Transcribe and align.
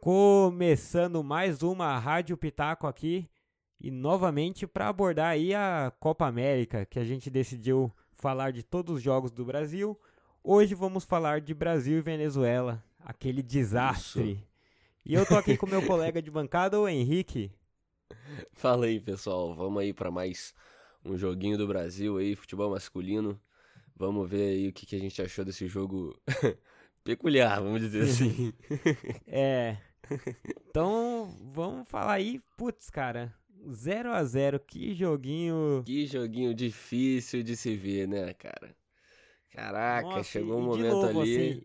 Começando 0.00 1.22
mais 1.22 1.62
uma 1.62 1.98
Rádio 1.98 2.34
Pitaco 2.34 2.86
aqui 2.86 3.28
e 3.78 3.90
novamente 3.90 4.66
para 4.66 4.88
abordar 4.88 5.26
aí 5.26 5.54
a 5.54 5.92
Copa 6.00 6.26
América, 6.26 6.86
que 6.86 6.98
a 6.98 7.04
gente 7.04 7.28
decidiu 7.28 7.92
falar 8.10 8.50
de 8.50 8.62
todos 8.62 8.96
os 8.96 9.02
jogos 9.02 9.30
do 9.30 9.44
Brasil. 9.44 10.00
Hoje 10.42 10.74
vamos 10.74 11.04
falar 11.04 11.42
de 11.42 11.52
Brasil 11.52 11.98
e 11.98 12.00
Venezuela, 12.00 12.82
aquele 12.98 13.42
desastre. 13.42 14.32
Isso. 14.32 14.48
E 15.04 15.12
eu 15.12 15.26
tô 15.26 15.36
aqui 15.36 15.54
com 15.58 15.66
meu 15.66 15.84
colega 15.86 16.22
de 16.22 16.30
bancada, 16.30 16.80
o 16.80 16.88
Henrique. 16.88 17.52
Fala 18.54 18.86
aí, 18.86 18.98
pessoal. 18.98 19.54
Vamos 19.54 19.82
aí 19.82 19.92
para 19.92 20.10
mais 20.10 20.54
um 21.04 21.14
joguinho 21.18 21.58
do 21.58 21.68
Brasil 21.68 22.16
aí, 22.16 22.34
futebol 22.34 22.70
masculino. 22.70 23.38
Vamos 23.94 24.30
ver 24.30 24.48
aí 24.48 24.68
o 24.68 24.72
que, 24.72 24.86
que 24.86 24.96
a 24.96 24.98
gente 24.98 25.20
achou 25.20 25.44
desse 25.44 25.68
jogo 25.68 26.18
peculiar, 27.04 27.60
vamos 27.60 27.82
dizer 27.82 28.04
assim. 28.08 28.50
é, 29.26 29.76
então, 30.68 31.34
vamos 31.52 31.88
falar 31.88 32.14
aí, 32.14 32.40
putz, 32.56 32.90
cara, 32.90 33.34
0 33.68 34.12
a 34.12 34.24
0 34.24 34.60
que 34.60 34.94
joguinho. 34.94 35.82
Que 35.84 36.06
joguinho 36.06 36.54
difícil 36.54 37.42
de 37.42 37.56
se 37.56 37.76
ver, 37.76 38.08
né, 38.08 38.32
cara? 38.34 38.74
Caraca, 39.50 40.08
Nossa, 40.08 40.22
chegou 40.22 40.58
um 40.58 40.62
momento 40.62 41.02
novo, 41.02 41.20
ali. 41.20 41.50
Assim, 41.50 41.62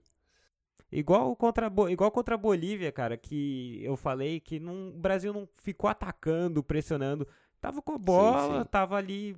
igual 0.92 1.36
contra, 1.36 1.72
igual 1.90 2.12
contra 2.12 2.36
a 2.36 2.38
Bolívia, 2.38 2.92
cara, 2.92 3.16
que 3.16 3.80
eu 3.84 3.96
falei 3.96 4.40
que 4.40 4.60
não, 4.60 4.90
o 4.90 4.98
Brasil 4.98 5.32
não 5.32 5.48
ficou 5.62 5.90
atacando, 5.90 6.64
pressionando. 6.64 7.28
Tava 7.62 7.82
com 7.82 7.94
a 7.94 7.98
bola, 7.98 8.58
sim, 8.58 8.64
sim. 8.64 8.70
tava 8.70 8.96
ali 8.98 9.38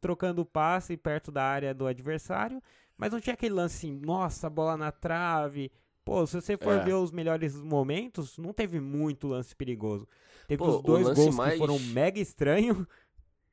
trocando 0.00 0.44
passe 0.44 0.96
perto 0.96 1.32
da 1.32 1.42
área 1.42 1.74
do 1.74 1.86
adversário, 1.86 2.62
mas 2.96 3.12
não 3.12 3.20
tinha 3.20 3.34
aquele 3.34 3.54
lance 3.54 3.86
assim, 3.86 4.00
nossa, 4.00 4.50
bola 4.50 4.76
na 4.76 4.92
trave, 4.92 5.72
Pô, 6.04 6.26
se 6.26 6.40
você 6.40 6.56
for 6.56 6.74
é. 6.74 6.84
ver 6.84 6.94
os 6.94 7.10
melhores 7.10 7.56
momentos, 7.56 8.36
não 8.36 8.52
teve 8.52 8.78
muito 8.78 9.28
lance 9.28 9.56
perigoso. 9.56 10.06
Teve 10.46 10.58
Pô, 10.58 10.76
os 10.76 10.82
dois 10.82 11.10
gols 11.14 11.34
mais... 11.34 11.52
que 11.52 11.58
foram 11.58 11.78
mega 11.78 12.20
estranhos. 12.20 12.86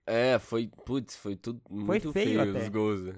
É, 0.06 0.38
foi, 0.38 0.70
putz, 0.86 1.16
foi 1.16 1.36
tudo 1.36 1.62
muito 1.70 2.12
foi 2.12 2.24
feio, 2.24 2.42
feio 2.42 2.58
os 2.58 2.70
gols. 2.70 3.02
Né? 3.04 3.16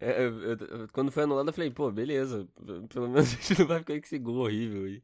É, 0.00 0.24
eu, 0.24 0.42
eu, 0.42 0.88
quando 0.92 1.12
foi 1.12 1.22
anulado, 1.22 1.48
eu 1.48 1.52
falei, 1.52 1.70
pô, 1.70 1.90
beleza, 1.90 2.48
pelo 2.88 3.08
menos 3.08 3.28
a 3.32 3.36
gente 3.36 3.58
não 3.60 3.66
vai 3.66 3.78
ficar 3.78 3.94
com 3.94 4.04
esse 4.04 4.18
gol 4.18 4.36
horrível 4.38 4.84
aí. 4.84 5.02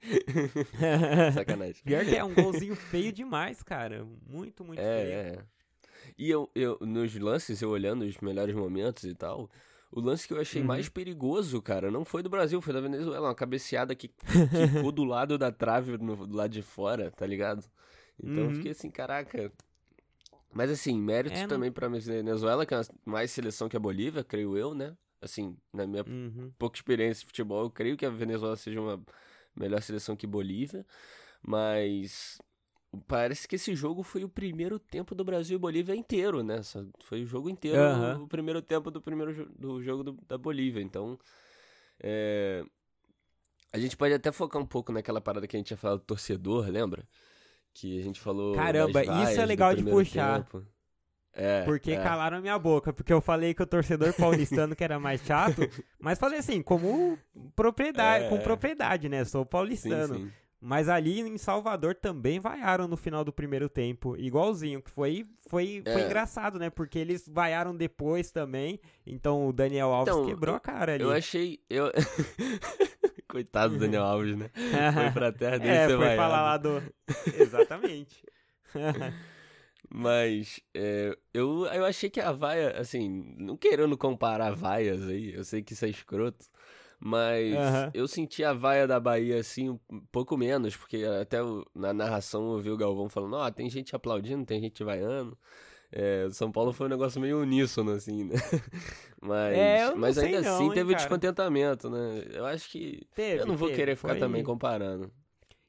Sacanagem. 1.35 1.83
Pior 1.85 2.05
que 2.05 2.17
é 2.17 2.25
um 2.25 2.35
golzinho 2.35 2.75
feio 2.75 3.13
demais, 3.13 3.63
cara. 3.63 4.05
Muito, 4.27 4.65
muito 4.65 4.81
é, 4.81 5.05
feio. 5.05 5.15
É. 5.15 5.45
E 6.17 6.31
eu, 6.31 6.51
eu, 6.55 6.79
nos 6.81 7.15
lances, 7.15 7.63
eu 7.63 7.71
olhando 7.71 8.05
os 8.05 8.19
melhores 8.19 8.55
momentos 8.55 9.05
e 9.05 9.15
tal, 9.15 9.49
o 9.91 10.01
lance 10.01 10.27
que 10.29 10.35
eu 10.35 10.41
achei 10.41 10.61
uhum. 10.61 10.69
mais 10.69 10.89
perigoso, 10.89 11.61
cara, 11.63 11.91
não 11.91 12.05
foi 12.05 12.23
do 12.23 12.29
Brasil, 12.29 12.61
foi 12.61 12.75
da 12.75 12.81
Venezuela. 12.81 13.29
Uma 13.29 13.35
cabeceada 13.35 13.95
que 13.95 14.11
ficou 14.75 14.93
do 14.93 15.05
lado 15.05 15.39
da 15.39 15.51
trave, 15.51 15.97
no, 15.97 16.27
do 16.27 16.37
lado 16.37 16.51
de 16.51 16.63
fora, 16.63 17.11
tá 17.11 17.27
ligado? 17.27 17.65
Então 18.23 18.45
uhum. 18.45 18.51
eu 18.51 18.57
fiquei 18.57 18.73
assim, 18.73 18.91
caraca. 18.91 19.51
Mas 20.53 20.71
assim, 20.71 20.99
méritos 21.01 21.41
é, 21.41 21.47
também 21.47 21.71
não... 21.71 21.75
pra 21.75 21.89
Venezuela, 21.89 22.67
que 22.67 22.75
é 22.75 22.81
mais 23.05 23.31
seleção 23.31 23.69
que 23.69 23.77
a 23.77 23.81
Bolívia, 23.81 24.25
creio 24.25 24.57
eu, 24.57 24.75
né? 24.75 24.95
Assim, 25.21 25.57
na 25.73 25.87
minha 25.87 26.05
uhum. 26.05 26.53
pouca 26.59 26.77
experiência 26.77 27.21
de 27.21 27.27
futebol, 27.27 27.65
eu 27.65 27.71
creio 27.71 27.97
que 27.97 28.07
a 28.07 28.11
Venezuela 28.11 28.57
seja 28.57 28.81
uma 28.81 29.03
melhor 29.57 29.81
seleção 29.83 30.17
que 30.17 30.27
Bolívia. 30.27 30.85
Mas 31.43 32.39
Parece 33.07 33.47
que 33.47 33.57
esse 33.57 33.75
jogo 33.75 34.03
foi 34.03 34.25
o 34.25 34.29
primeiro 34.29 34.79
tempo 34.79 35.15
do 35.15 35.23
Brasil 35.23 35.57
e 35.57 35.61
Bolívia 35.61 35.95
inteiro, 35.95 36.43
né? 36.43 36.61
Foi 37.01 37.23
o 37.23 37.27
jogo 37.27 37.51
inteiro, 37.51 37.79
uhum. 37.79 38.23
o 38.23 38.29
primeiro 38.29 38.63
tempo 38.63 38.91
do 38.91 39.01
primeiro 39.01 39.47
do 39.59 39.83
jogo 39.83 40.03
do, 40.03 40.19
da 40.27 40.39
Bolívia. 40.39 40.81
Então, 40.81 41.19
é... 42.01 42.65
a 43.71 43.79
gente 43.79 43.95
pode 43.95 44.15
até 44.15 44.33
focar 44.33 44.61
um 44.61 44.67
pouco 44.67 44.91
naquela 44.91 45.21
parada 45.21 45.47
que 45.47 45.55
a 45.55 45.59
gente 45.59 45.67
tinha 45.67 45.77
falado 45.77 45.99
do 45.99 46.05
torcedor, 46.05 46.67
lembra? 46.71 47.07
Que 47.75 48.01
a 48.01 48.03
gente 48.03 48.21
falou. 48.21 48.55
Caramba, 48.55 49.03
isso 49.03 49.41
é 49.41 49.45
legal 49.45 49.75
de 49.75 49.85
puxar. 49.85 50.45
Tempo. 50.45 50.67
É, 51.35 51.63
porque 51.63 51.93
é. 51.93 52.03
calaram 52.03 52.41
minha 52.41 52.59
boca, 52.59 52.93
porque 52.93 53.13
eu 53.13 53.21
falei 53.21 53.55
que 53.55 53.63
o 53.63 53.67
torcedor 53.67 54.13
paulistano 54.15 54.75
que 54.75 54.83
era 54.83 54.99
mais 54.99 55.21
chato, 55.21 55.61
mas 56.01 56.19
falei 56.19 56.41
assim, 56.41 56.61
como 56.63 57.17
propriedade, 57.55 58.25
é, 58.25 58.29
com 58.29 58.39
propriedade, 58.39 59.09
né? 59.09 59.25
Sou 59.25 59.47
paulistano. 59.47 60.15
Sim, 60.15 60.25
sim. 60.25 60.33
Mas 60.61 60.89
ali 60.89 61.21
em 61.21 61.39
Salvador 61.39 61.95
também 61.95 62.41
vaiaram 62.41 62.89
no 62.89 62.97
final 62.97 63.25
do 63.25 63.33
primeiro 63.33 63.69
tempo, 63.69 64.17
igualzinho, 64.17 64.83
que 64.83 64.91
foi 64.91 65.25
foi, 65.49 65.83
é. 65.85 65.93
foi 65.93 66.03
engraçado, 66.03 66.59
né? 66.59 66.69
Porque 66.69 66.99
eles 66.99 67.29
vaiaram 67.29 67.75
depois 67.75 68.31
também. 68.31 68.81
Então 69.07 69.49
o 69.49 69.53
Daniel 69.53 69.89
Alves 69.89 70.15
então, 70.15 70.27
quebrou 70.27 70.55
a 70.55 70.61
cara 70.61 70.95
ali. 70.95 71.05
Eu 71.05 71.13
achei, 71.13 71.61
eu 71.71 71.93
Coitado 73.29 73.75
do 73.75 73.81
Daniel 73.81 74.05
Alves, 74.05 74.37
né? 74.37 74.51
foi 74.95 75.11
pra 75.13 75.31
terra 75.31 75.59
dele 75.59 75.71
é, 75.71 75.87
ser 75.87 75.97
foi 75.97 75.99
vaiado. 75.99 76.17
falar 76.17 76.43
lá 76.43 76.57
do 76.57 76.83
Exatamente. 77.39 78.25
Mas 79.91 80.61
é, 80.75 81.17
eu, 81.33 81.67
eu 81.67 81.85
achei 81.85 82.11
que 82.11 82.21
a 82.21 82.33
vaia, 82.33 82.79
assim, 82.79 83.35
não 83.39 83.57
querendo 83.57 83.97
comparar 83.97 84.55
vaias 84.55 85.07
aí, 85.09 85.35
eu 85.35 85.45
sei 85.45 85.63
que 85.63 85.73
isso 85.73 85.85
é 85.85 85.89
escroto, 85.89 86.47
mas 87.01 87.55
uhum. 87.55 87.91
eu 87.95 88.09
senti 88.09 88.43
a 88.43 88.53
vaia 88.53 88.87
da 88.87 88.99
Bahia 88.99 89.39
assim 89.39 89.71
um 89.71 90.01
pouco 90.11 90.37
menos, 90.37 90.77
porque 90.77 91.05
até 91.21 91.39
na 91.75 91.93
narração 91.93 92.53
eu 92.53 92.59
vi 92.59 92.71
o 92.71 92.77
Galvão 92.77 93.09
falando: 93.09 93.35
Ó, 93.35 93.47
oh, 93.47 93.51
tem 93.51 93.71
gente 93.71 93.95
aplaudindo, 93.95 94.45
tem 94.45 94.61
gente 94.61 94.83
vaiando. 94.83 95.39
É, 95.91 96.29
São 96.33 96.53
Paulo 96.53 96.73
foi 96.73 96.87
um 96.87 96.91
negócio 96.91 97.21
meio 97.21 97.41
uníssono, 97.41 97.93
assim, 97.93 98.25
né? 98.25 98.37
Mas, 99.23 99.57
é, 99.57 99.95
mas 99.95 100.19
ainda 100.19 100.43
não, 100.43 100.55
assim 100.55 100.65
hein, 100.65 100.71
teve 100.71 100.91
cara. 100.91 100.97
descontentamento, 100.97 101.89
né? 101.89 102.25
Eu 102.31 102.45
acho 102.47 102.69
que. 102.71 103.07
Teve, 103.15 103.43
eu 103.43 103.47
não 103.47 103.57
vou 103.57 103.69
teve, 103.69 103.81
querer 103.81 103.97
ficar 103.97 104.11
foi... 104.11 104.19
também 104.19 104.43
comparando. 104.43 105.11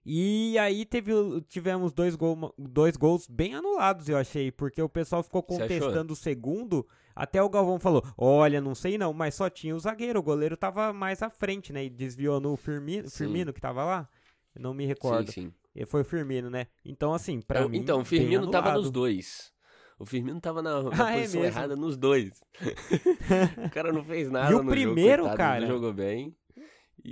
E 0.06 0.57
aí 0.57 0.85
teve, 0.85 1.13
tivemos 1.47 1.94
dois, 1.94 2.16
gol, 2.16 2.53
dois 2.57 2.97
gols 2.97 3.28
bem 3.28 3.53
anulados, 3.53 4.09
eu 4.09 4.18
achei, 4.18 4.51
porque 4.51 4.81
o 4.81 4.89
pessoal 4.89 5.22
ficou 5.22 5.44
contestando 5.44 6.13
o 6.13 6.16
segundo. 6.16 6.88
Até 7.19 7.44
o 7.44 7.50
Galvão 7.50 7.78
falou: 7.78 8.02
Olha, 8.18 8.62
não 8.62 8.74
sei 8.74 8.97
não, 8.97 9.12
mas 9.12 9.35
só 9.35 9.50
tinha 9.50 9.75
o 9.75 9.80
zagueiro, 9.80 10.19
o 10.19 10.24
goleiro 10.24 10.56
tava 10.56 10.94
mais 10.94 11.22
à 11.22 11.30
frente, 11.30 11.74
né? 11.74 11.84
E 11.84 11.90
desviou 11.90 12.40
no 12.40 12.56
Firmino, 12.56 13.09
Firmino 13.09 13.52
que 13.52 13.59
tava 13.59 13.84
lá. 13.84 14.09
Eu 14.56 14.62
não 14.62 14.74
me 14.74 14.85
recordo. 14.85 15.30
Sim, 15.30 15.47
sim. 15.47 15.53
E 15.75 15.85
foi 15.85 16.02
o 16.02 16.06
Firmino, 16.06 16.50
né? 16.50 16.68
Então, 16.85 17.13
assim, 17.13 17.41
pra 17.41 17.59
eu, 17.59 17.68
mim. 17.68 17.80
Então, 17.80 18.00
o 18.00 18.06
Firmino 18.06 18.50
tava 18.50 18.74
nos 18.74 18.90
dois. 18.90 19.52
O 20.00 20.06
Firmino 20.06 20.40
tava 20.40 20.62
na, 20.62 20.81
na 20.81 20.90
ah, 21.07 21.12
é 21.12 21.19
posição 21.19 21.44
é 21.44 21.47
errada 21.47 21.75
nos 21.75 21.97
dois. 21.97 22.41
o 23.66 23.69
cara 23.69 23.91
não 23.91 24.06
fez 24.06 24.31
nada. 24.31 24.53
E 24.53 24.56
o 24.56 24.66
primeiro, 24.66 25.24
jogo, 25.24 25.36
cara. 25.36 25.66
Jogou 25.66 25.91
bem. 25.91 26.34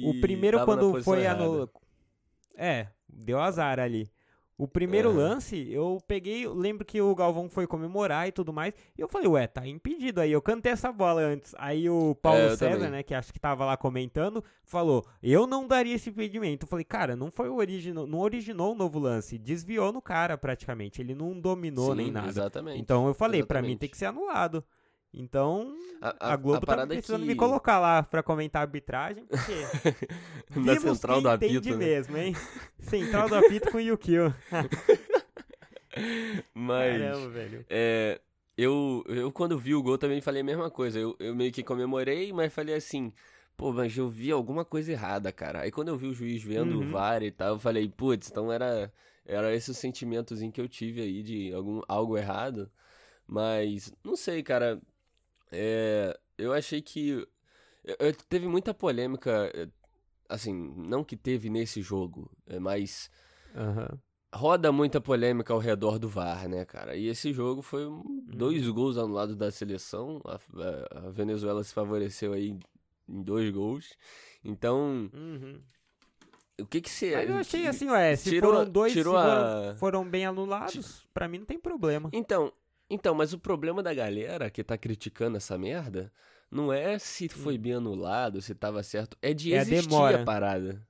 O 0.03 0.21
primeiro, 0.21 0.63
quando 0.63 1.03
foi 1.03 1.27
anulado. 1.27 1.69
É, 2.55 2.87
deu 3.09 3.41
azar 3.41 3.77
ali. 3.77 4.09
O 4.57 4.67
primeiro 4.67 5.09
uhum. 5.11 5.15
lance, 5.17 5.71
eu 5.71 6.01
peguei, 6.07 6.43
eu 6.45 6.53
lembro 6.53 6.83
que 6.83 6.99
o 6.99 7.13
Galvão 7.13 7.47
foi 7.47 7.67
comemorar 7.67 8.27
e 8.27 8.31
tudo 8.31 8.51
mais, 8.51 8.73
e 8.97 9.01
eu 9.01 9.07
falei, 9.07 9.27
ué, 9.27 9.45
tá 9.45 9.67
impedido 9.67 10.19
aí. 10.19 10.31
Eu 10.31 10.41
cantei 10.41 10.71
essa 10.71 10.91
bola 10.91 11.21
antes. 11.21 11.53
Aí 11.59 11.87
o 11.87 12.15
Paulo 12.15 12.39
é, 12.39 12.57
César, 12.57 12.71
também. 12.71 12.89
né, 12.89 13.03
que 13.03 13.13
acho 13.13 13.31
que 13.31 13.39
tava 13.39 13.63
lá 13.65 13.77
comentando, 13.77 14.43
falou, 14.63 15.05
eu 15.21 15.45
não 15.45 15.67
daria 15.67 15.93
esse 15.93 16.09
impedimento. 16.09 16.65
Eu 16.65 16.69
falei, 16.69 16.83
cara, 16.83 17.15
não 17.15 17.29
foi 17.29 17.49
o 17.49 17.57
original, 17.57 18.07
não 18.07 18.19
originou 18.19 18.71
o 18.71 18.73
um 18.73 18.77
novo 18.77 18.97
lance, 18.97 19.37
desviou 19.37 19.93
no 19.93 20.01
cara 20.01 20.35
praticamente, 20.39 21.03
ele 21.03 21.13
não 21.13 21.39
dominou 21.39 21.91
Sim, 21.91 21.97
nem 21.97 22.11
nada. 22.11 22.27
Exatamente. 22.27 22.81
Então 22.81 23.07
eu 23.07 23.13
falei, 23.13 23.43
para 23.43 23.61
mim 23.61 23.77
tem 23.77 23.87
que 23.87 23.97
ser 23.97 24.05
anulado. 24.05 24.63
Então, 25.19 25.75
a, 25.99 26.29
a, 26.29 26.33
a 26.33 26.35
Globo 26.35 26.63
a 26.71 26.75
tá 26.75 26.85
precisando 26.85 27.21
que... 27.21 27.27
me 27.27 27.35
colocar 27.35 27.79
lá 27.79 28.03
pra 28.03 28.21
comentar 28.21 28.61
a 28.61 28.65
arbitragem, 28.65 29.25
porque. 29.25 29.53
Na 30.55 30.79
central 30.79 31.21
do 31.21 31.29
apito. 31.29 31.69
Né? 31.71 31.75
mesmo, 31.75 32.17
hein? 32.17 32.35
Central 32.77 33.27
do 33.27 33.33
apito 33.33 33.71
com 33.71 33.77
o 33.77 33.81
Yukio. 33.81 34.31
Mas. 36.53 37.01
Caramba, 37.01 37.29
velho. 37.29 37.65
É, 37.67 38.21
eu, 38.55 39.03
eu, 39.07 39.31
quando 39.31 39.57
vi 39.57 39.73
o 39.73 39.81
gol, 39.81 39.97
também 39.97 40.21
falei 40.21 40.41
a 40.41 40.45
mesma 40.45 40.69
coisa. 40.69 40.99
Eu, 40.99 41.15
eu 41.19 41.35
meio 41.35 41.51
que 41.51 41.63
comemorei, 41.63 42.31
mas 42.31 42.53
falei 42.53 42.75
assim. 42.75 43.11
Pô, 43.57 43.73
mas 43.73 43.97
eu 43.97 44.07
vi 44.07 44.31
alguma 44.31 44.63
coisa 44.63 44.91
errada, 44.91 45.31
cara. 45.31 45.61
Aí 45.61 45.71
quando 45.71 45.87
eu 45.87 45.97
vi 45.97 46.05
o 46.05 46.13
juiz 46.13 46.43
vendo 46.43 46.79
uhum. 46.79 46.89
o 46.89 46.91
VAR 46.91 47.23
e 47.23 47.31
tal, 47.31 47.55
eu 47.55 47.59
falei, 47.59 47.89
putz, 47.89 48.29
então 48.29 48.53
era, 48.53 48.93
era 49.25 49.51
esse 49.55 49.71
o 49.71 49.73
sentimentozinho 49.73 50.51
que 50.51 50.61
eu 50.61 50.69
tive 50.69 51.01
aí 51.01 51.23
de 51.23 51.51
algum, 51.53 51.81
algo 51.87 52.15
errado. 52.15 52.69
Mas, 53.27 53.91
não 54.03 54.15
sei, 54.15 54.41
cara. 54.41 54.81
É, 55.51 56.17
eu 56.37 56.53
achei 56.53 56.81
que. 56.81 57.27
Eu, 57.83 58.13
teve 58.29 58.47
muita 58.47 58.73
polêmica. 58.73 59.51
É, 59.53 59.67
assim, 60.29 60.53
não 60.75 61.03
que 61.03 61.15
teve 61.15 61.49
nesse 61.49 61.81
jogo, 61.81 62.29
é, 62.45 62.59
mas. 62.59 63.09
Uhum. 63.55 63.97
Roda 64.33 64.73
muita 64.73 64.99
polêmica 64.99 65.53
ao 65.53 65.59
redor 65.59 65.97
do 65.97 66.09
VAR, 66.09 66.49
né, 66.49 66.65
cara? 66.65 66.97
E 66.97 67.07
esse 67.07 67.31
jogo 67.31 67.61
foi 67.61 67.85
uhum. 67.85 68.23
dois 68.27 68.67
gols 68.67 68.97
anulados 68.97 69.35
da 69.37 69.49
seleção. 69.49 70.21
A, 70.25 71.07
a, 71.07 71.09
Venezuela 71.09 71.63
se 71.63 71.73
favoreceu 71.73 72.33
aí 72.33 72.59
em 73.07 73.23
dois 73.23 73.49
gols. 73.49 73.97
Então. 74.43 75.09
Uhum. 75.13 75.61
O 76.59 76.65
que 76.65 76.81
que 76.81 76.89
você. 76.89 77.13
eu 77.13 77.37
achei 77.37 77.67
assim, 77.67 77.87
ué, 77.89 78.15
se 78.15 78.31
tirou, 78.31 78.51
foram 78.51 78.69
dois 78.69 78.91
tirou 78.91 79.13
foram, 79.13 79.69
a... 79.71 79.75
foram 79.75 80.09
bem 80.09 80.25
anulados, 80.25 81.07
para 81.13 81.27
mim 81.27 81.37
não 81.37 81.45
tem 81.45 81.59
problema. 81.59 82.09
Então, 82.11 82.51
então, 82.89 83.13
mas 83.13 83.33
o 83.33 83.39
problema 83.39 83.83
da 83.83 83.93
galera 83.93 84.49
que 84.49 84.63
tá 84.63 84.77
criticando 84.77 85.37
essa 85.37 85.57
merda 85.57 86.11
não 86.49 86.71
é 86.71 86.97
se 86.97 87.27
foi 87.27 87.57
hum. 87.57 87.61
bem 87.61 87.73
anulado, 87.73 88.41
se 88.41 88.55
tava 88.55 88.81
certo, 88.81 89.17
é 89.21 89.33
de 89.33 89.53
é 89.53 89.57
existir 89.57 89.95
a, 89.95 90.21
a 90.21 90.23
parada. 90.23 90.86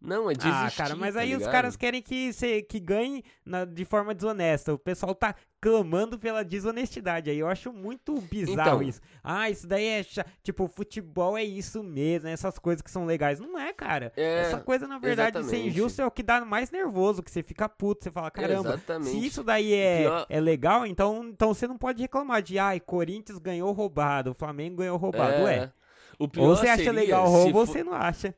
Não, 0.00 0.30
é 0.30 0.32
desistir, 0.34 0.54
Ah, 0.56 0.70
cara, 0.76 0.94
mas 0.94 1.14
tá 1.16 1.22
aí 1.22 1.32
os 1.32 1.38
ligado? 1.38 1.50
caras 1.52 1.76
querem 1.76 2.00
que, 2.00 2.32
cê, 2.32 2.62
que 2.62 2.78
ganhe 2.78 3.24
na- 3.44 3.64
de 3.64 3.84
forma 3.84 4.14
desonesta. 4.14 4.72
O 4.72 4.78
pessoal 4.78 5.12
tá 5.12 5.34
clamando 5.60 6.16
pela 6.16 6.44
desonestidade. 6.44 7.28
Aí 7.28 7.38
eu 7.40 7.48
acho 7.48 7.72
muito 7.72 8.14
bizarro 8.20 8.76
Então. 8.76 8.82
isso. 8.82 9.00
Ah, 9.24 9.50
isso 9.50 9.66
daí 9.66 9.84
é. 9.86 10.02
cha- 10.04 10.24
Tipo, 10.40 10.68
futebol 10.68 11.36
é 11.36 11.42
isso 11.42 11.82
mesmo, 11.82 12.28
essas 12.28 12.60
coisas 12.60 12.80
que 12.80 12.90
são 12.92 13.04
legais. 13.06 13.40
Não 13.40 13.58
é, 13.58 13.72
cara. 13.72 14.12
É, 14.16 14.42
Essa 14.42 14.58
coisa, 14.60 14.86
na 14.86 15.00
verdade, 15.00 15.32
de 15.38 15.44
ser 15.44 15.56
exatamente. 15.56 15.68
injusto 15.76 16.00
é 16.00 16.06
o 16.06 16.10
que 16.12 16.22
dá 16.22 16.44
mais 16.44 16.70
nervoso, 16.70 17.20
que 17.20 17.30
você 17.30 17.42
fica 17.42 17.68
puto, 17.68 18.04
você 18.04 18.10
fala, 18.12 18.30
caramba, 18.30 18.74
Exatamente. 18.74 19.10
se 19.10 19.26
isso 19.26 19.42
daí 19.42 19.74
é, 19.74 20.02
Pior- 20.02 20.26
é 20.28 20.40
legal, 20.40 20.86
então, 20.86 21.24
então 21.24 21.52
você 21.52 21.66
não 21.66 21.76
pode 21.76 22.00
reclamar 22.00 22.40
de, 22.40 22.56
ai, 22.56 22.78
Corinthians 22.78 23.38
ganhou 23.38 23.72
roubado, 23.72 24.30
o 24.30 24.34
Flamengo 24.34 24.76
ganhou 24.76 24.96
roubado. 24.96 25.42
Ué, 25.42 25.72
O 26.20 26.28
pior 26.28 26.44
ou 26.50 26.56
você 26.56 26.66
acha 26.68 26.76
seria 26.84 26.92
legal 26.92 27.24
o 27.24 27.26
se 27.26 27.32
roubo, 27.32 27.58
ou 27.58 27.66
fo- 27.66 27.72
você 27.72 27.82
não 27.82 27.92
acha. 27.94 28.32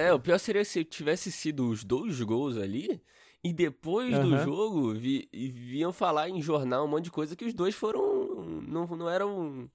É, 0.00 0.12
o 0.12 0.18
pior 0.18 0.38
seria 0.38 0.64
se 0.64 0.82
tivesse 0.84 1.30
sido 1.30 1.68
os 1.68 1.84
dois 1.84 2.20
gols 2.22 2.56
ali 2.56 3.02
e 3.44 3.52
depois 3.52 4.18
do 4.18 4.34
Aham. 4.34 4.44
jogo 4.44 4.94
vi, 4.94 5.28
viam 5.32 5.92
falar 5.92 6.28
em 6.30 6.40
jornal 6.40 6.84
um 6.84 6.88
monte 6.88 7.04
de 7.04 7.10
coisa 7.10 7.36
que 7.36 7.44
os 7.44 7.52
dois 7.52 7.74
foram. 7.74 8.02
Não, 8.66 8.86
não 8.86 9.08
eram. 9.08 9.70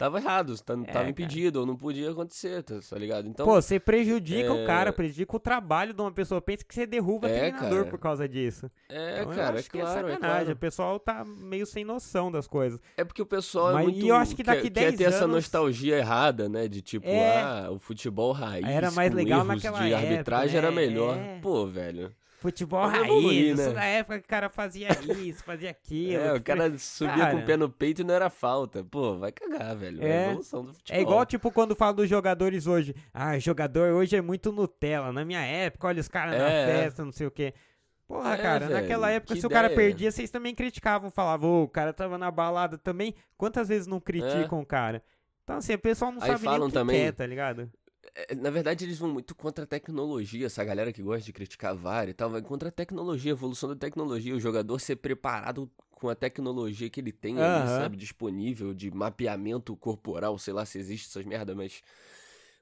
Tava 0.00 0.18
errados, 0.18 0.62
tá, 0.62 0.72
É, 0.72 0.76
tava 0.78 0.92
cara. 0.92 1.10
impedido, 1.10 1.60
ou 1.60 1.66
não 1.66 1.76
podia 1.76 2.10
acontecer, 2.10 2.62
tá, 2.62 2.76
tá 2.88 2.96
ligado? 2.96 3.28
Então. 3.28 3.44
Pô, 3.44 3.60
você 3.60 3.78
prejudica 3.78 4.48
é- 4.48 4.50
o 4.50 4.66
cara, 4.66 4.94
prejudica 4.94 5.36
o 5.36 5.38
trabalho 5.38 5.92
de 5.92 6.00
uma 6.00 6.10
pessoa. 6.10 6.40
Pensa 6.40 6.64
que 6.64 6.74
você 6.74 6.86
derruba 6.86 7.28
É, 7.28 7.38
treinador 7.50 7.78
cara. 7.80 7.90
por 7.90 7.98
causa 7.98 8.26
disso. 8.26 8.70
é, 8.88 9.20
Então, 9.20 9.30
eu 9.32 9.36
cara, 9.36 9.56
é 9.56 9.58
acho 9.58 9.70
que 9.70 9.78
claro, 9.78 10.08
é 10.08 10.12
sacanagem. 10.14 10.18
claro. 10.44 10.52
O 10.52 10.56
pessoal 10.56 10.98
tá 10.98 11.22
meio 11.22 11.66
sem 11.66 11.84
noção 11.84 12.32
das 12.32 12.46
coisas. 12.46 12.80
É 12.96 13.04
porque 13.04 13.20
o 13.20 13.26
pessoal 13.26 13.74
Mas- 13.74 13.86
é 13.86 13.90
e 13.90 13.92
muito. 13.92 14.06
eu 14.06 14.16
acho 14.16 14.34
que 14.34 14.42
daqui 14.42 14.62
quer, 14.62 14.70
10 14.70 14.90
quer 14.92 14.96
ter 14.96 15.04
essa 15.04 15.24
anos- 15.24 15.36
nostalgia 15.36 15.98
errada, 15.98 16.48
né? 16.48 16.66
De 16.66 16.80
tipo, 16.80 17.06
É. 17.06 17.42
ah, 17.42 17.68
o 17.70 17.78
futebol 17.78 18.32
raiz. 18.32 18.66
Era 18.66 18.90
mais 18.92 19.10
com 19.10 19.16
legal 19.16 19.40
erros 19.40 19.48
naquela 19.62 19.78
de 19.84 19.92
época, 19.92 20.08
arbitragem 20.08 20.52
né? 20.52 20.58
era 20.58 20.70
melhor. 20.70 21.14
É. 21.18 21.38
Pô, 21.42 21.66
velho. 21.66 22.10
Futebol 22.40 22.86
raiz, 22.86 23.04
evoluir, 23.04 23.52
isso 23.54 23.68
né? 23.68 23.72
na 23.74 23.84
época 23.84 24.18
que 24.18 24.24
o 24.24 24.28
cara 24.28 24.48
fazia 24.48 24.88
isso, 25.18 25.44
fazia 25.44 25.70
aquilo. 25.70 26.22
É, 26.24 26.32
o 26.32 26.42
cara 26.42 26.76
subia 26.78 27.16
Cara. 27.16 27.30
com 27.32 27.38
o 27.42 27.44
pé 27.46 27.56
no 27.56 27.68
peito 27.68 28.00
e 28.00 28.04
não 28.04 28.14
era 28.14 28.30
falta. 28.30 28.82
Pô, 28.82 29.18
vai 29.18 29.30
cagar, 29.30 29.76
velho. 29.76 30.02
É, 30.02 30.08
É. 30.08 30.24
a 30.26 30.30
evolução 30.30 30.64
do 30.64 30.72
futebol. 30.72 30.98
É 30.98 31.02
igual, 31.02 31.26
tipo, 31.26 31.50
quando 31.52 31.76
fala 31.76 31.92
dos 31.92 32.08
jogadores 32.08 32.66
hoje. 32.66 32.94
Ah, 33.12 33.38
jogador 33.38 33.92
hoje 33.92 34.16
é 34.16 34.22
muito 34.22 34.50
Nutella. 34.52 35.12
Na 35.12 35.24
minha 35.24 35.40
época, 35.42 35.86
olha 35.88 36.00
os 36.00 36.08
caras 36.08 36.38
na 36.38 36.48
É. 36.50 36.66
festa, 36.82 37.04
não 37.04 37.12
sei 37.12 37.26
o 37.26 37.30
quê. 37.30 37.52
Porra, 38.08 38.34
É, 38.34 38.38
cara, 38.38 38.66
velho, 38.66 38.80
naquela 38.80 39.10
época, 39.10 39.36
se 39.36 39.46
o 39.46 39.50
cara 39.50 39.70
perdia, 39.70 40.10
vocês 40.10 40.30
também 40.30 40.52
criticavam. 40.54 41.10
Falavam, 41.10 41.48
"Ô, 41.50 41.62
o 41.64 41.68
cara 41.68 41.92
tava 41.92 42.18
na 42.18 42.30
balada 42.30 42.76
também. 42.76 43.14
Quantas 43.36 43.68
vezes 43.68 43.86
não 43.86 44.00
criticam 44.00 44.60
o 44.60 44.66
cara? 44.66 45.02
Então, 45.44 45.56
assim, 45.58 45.74
o 45.74 45.78
pessoal 45.78 46.10
não 46.10 46.20
Aí 46.22 46.28
sabe 46.28 46.40
nem 46.42 46.50
falam 46.50 46.66
o 46.66 46.70
que 46.70 46.74
também- 46.74 47.00
quer, 47.04 47.12
tá 47.12 47.26
ligado? 47.26 47.70
É, 48.14 48.34
Na 48.34 48.50
verdade, 48.50 48.84
eles 48.84 48.98
vão 48.98 49.10
muito 49.10 49.34
contra 49.34 49.64
a 49.64 49.66
tecnologia. 49.66 50.46
Essa 50.46 50.64
galera 50.64 50.92
que 50.92 51.02
gosta 51.02 51.24
de 51.24 51.32
criticar 51.32 51.74
VAR 51.74 52.08
e 52.08 52.14
tal, 52.14 52.30
vai 52.30 52.42
contra 52.42 52.68
a 52.68 52.72
tecnologia, 52.72 53.32
a 53.32 53.34
evolução 53.36 53.68
da 53.68 53.76
tecnologia. 53.76 54.34
O 54.34 54.40
jogador 54.40 54.78
ser 54.80 54.96
preparado 54.96 55.70
com 55.90 56.08
a 56.08 56.14
tecnologia 56.14 56.88
que 56.88 57.00
ele 57.00 57.12
tem 57.12 57.36
ali, 57.36 57.44
Aham. 57.44 57.76
sabe? 57.78 57.96
Disponível, 57.96 58.72
de 58.72 58.90
mapeamento 58.90 59.76
corporal, 59.76 60.38
sei 60.38 60.54
lá 60.54 60.64
se 60.64 60.78
existe 60.78 61.08
essas 61.08 61.24
merda, 61.24 61.54
mas. 61.54 61.82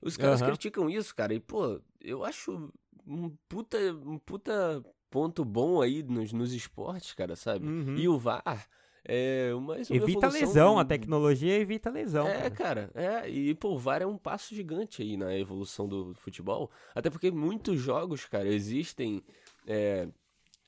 Os 0.01 0.17
caras 0.17 0.41
Aham. 0.41 0.51
criticam 0.51 0.89
isso, 0.89 1.15
cara. 1.15 1.35
E, 1.35 1.41
pô, 1.41 1.81
eu 2.01 2.25
acho 2.25 2.73
um 3.07 3.31
puta, 3.49 3.77
um 4.05 4.19
puta 4.19 4.85
ponto 5.11 5.45
bom 5.45 5.81
aí 5.81 6.03
nos, 6.03 6.33
nos 6.33 6.53
esportes, 6.53 7.15
cara, 7.15 7.35
sabe? 7.35 7.67
Uhum. 7.67 7.97
E 7.97 8.09
o 8.09 8.19
VAR 8.19 8.69
é 9.05 9.53
uma 9.55 9.77
Evita 9.79 9.95
evolução 9.95 10.29
lesão, 10.29 10.79
a 10.79 10.85
tecnologia 10.85 11.59
evita 11.59 11.91
lesão. 11.91 12.27
é, 12.27 12.51
cara. 12.51 12.51
cara, 12.51 12.91
é, 12.95 13.29
e 13.29 13.55
pô, 13.55 13.71
o 13.75 13.79
VAR 13.79 14.03
é 14.03 14.07
um 14.07 14.19
passo 14.19 14.55
gigante 14.55 15.03
aí 15.03 15.17
na 15.17 15.37
evolução 15.37 15.89
do 15.89 16.15
futebol. 16.15 16.71
Até 16.95 17.11
porque 17.11 17.31
muitos 17.31 17.81
jogos, 17.81 18.25
cara, 18.27 18.49
existem 18.49 19.23
é, 19.67 20.09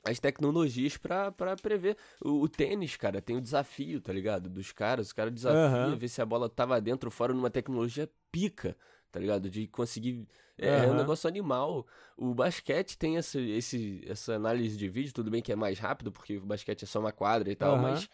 as 0.04 0.18
tecnologias 0.18 0.96
pra, 0.96 1.30
pra 1.30 1.56
prever. 1.56 1.96
O, 2.22 2.42
o 2.42 2.48
tênis, 2.48 2.96
cara, 2.96 3.20
tem 3.20 3.36
o 3.36 3.40
desafio, 3.40 4.00
tá 4.00 4.12
ligado? 4.12 4.48
Dos 4.48 4.72
caras, 4.72 5.08
os 5.08 5.12
caras 5.12 5.32
desafiam, 5.32 5.64
Aham. 5.64 5.96
ver 5.96 6.08
se 6.08 6.22
a 6.22 6.26
bola 6.26 6.48
tava 6.48 6.80
dentro 6.80 7.08
ou 7.08 7.10
fora 7.12 7.34
numa 7.34 7.50
tecnologia 7.50 8.08
pica, 8.32 8.76
tá 9.10 9.18
ligado? 9.20 9.48
De 9.50 9.66
conseguir. 9.66 10.26
É, 10.58 10.84
é 10.84 10.86
um 10.90 10.94
negócio 10.94 11.26
animal. 11.28 11.86
O 12.16 12.34
basquete 12.34 12.98
tem 12.98 13.16
essa, 13.16 13.40
esse, 13.40 14.02
essa 14.06 14.34
análise 14.34 14.76
de 14.76 14.88
vídeo, 14.88 15.12
tudo 15.14 15.30
bem 15.30 15.40
que 15.42 15.50
é 15.52 15.56
mais 15.56 15.78
rápido, 15.78 16.12
porque 16.12 16.36
o 16.36 16.44
basquete 16.46 16.82
é 16.82 16.86
só 16.86 17.00
uma 17.00 17.12
quadra 17.12 17.50
e 17.50 17.56
tal, 17.56 17.74
Aham. 17.76 17.82
mas, 17.92 18.08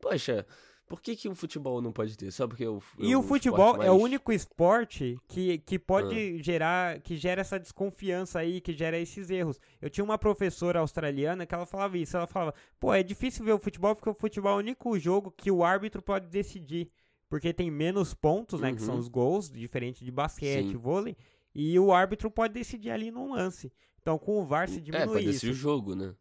poxa, 0.00 0.44
por 0.88 1.00
que, 1.00 1.14
que 1.14 1.28
o 1.28 1.34
futebol 1.34 1.80
não 1.80 1.92
pode 1.92 2.16
ter? 2.18 2.30
Só 2.32 2.46
porque 2.48 2.66
o 2.66 2.82
E 2.98 3.12
é 3.12 3.16
o 3.16 3.20
um 3.20 3.22
futebol 3.22 3.66
esporte 3.70 3.86
é 3.86 3.90
o 3.90 3.94
mais- 3.94 4.02
único 4.04 4.32
esporte 4.32 5.16
que, 5.28 5.58
que 5.58 5.78
pode 5.78 6.36
Ah. 6.40 6.42
gerar, 6.42 7.00
que 7.00 7.16
gera 7.16 7.40
essa 7.40 7.58
desconfiança 7.58 8.40
aí, 8.40 8.60
que 8.60 8.72
gera 8.72 8.98
esses 8.98 9.30
erros. 9.30 9.60
Eu 9.80 9.88
tinha 9.88 10.02
uma 10.04 10.18
professora 10.18 10.80
australiana 10.80 11.46
que 11.46 11.54
ela 11.54 11.66
falava 11.66 11.96
isso, 11.96 12.16
ela 12.16 12.26
falava, 12.26 12.52
pô, 12.80 12.92
é 12.92 13.02
difícil 13.02 13.44
ver 13.44 13.52
o 13.52 13.58
futebol 13.60 13.94
porque 13.94 14.10
o 14.10 14.14
futebol 14.14 14.50
é 14.52 14.56
o 14.56 14.58
único 14.58 14.98
jogo 14.98 15.30
que 15.30 15.52
o 15.52 15.62
árbitro 15.64 16.02
pode 16.02 16.26
decidir. 16.26 16.90
Porque 17.32 17.50
tem 17.50 17.70
menos 17.70 18.12
pontos, 18.12 18.60
né, 18.60 18.74
que 18.74 18.82
são 18.82 18.96
Uhum. 18.96 19.00
os 19.00 19.08
gols, 19.08 19.50
diferente 19.50 20.04
de 20.04 20.10
basquete, 20.10 20.72
Sim. 20.72 20.76
vôlei, 20.76 21.16
e 21.54 21.78
o 21.78 21.90
árbitro 21.90 22.30
pode 22.30 22.52
decidir 22.52 22.90
ali 22.90 23.10
num 23.10 23.32
lance. 23.32 23.72
Então 24.02 24.18
com 24.18 24.38
o 24.38 24.44
VAR 24.44 24.68
se 24.68 24.76
É, 24.76 24.82
diminui 24.82 25.06
pode 25.06 25.20
isso. 25.20 25.32
decidir 25.46 25.50
o 25.52 25.54
jogo, 25.54 25.94
né? 25.94 26.14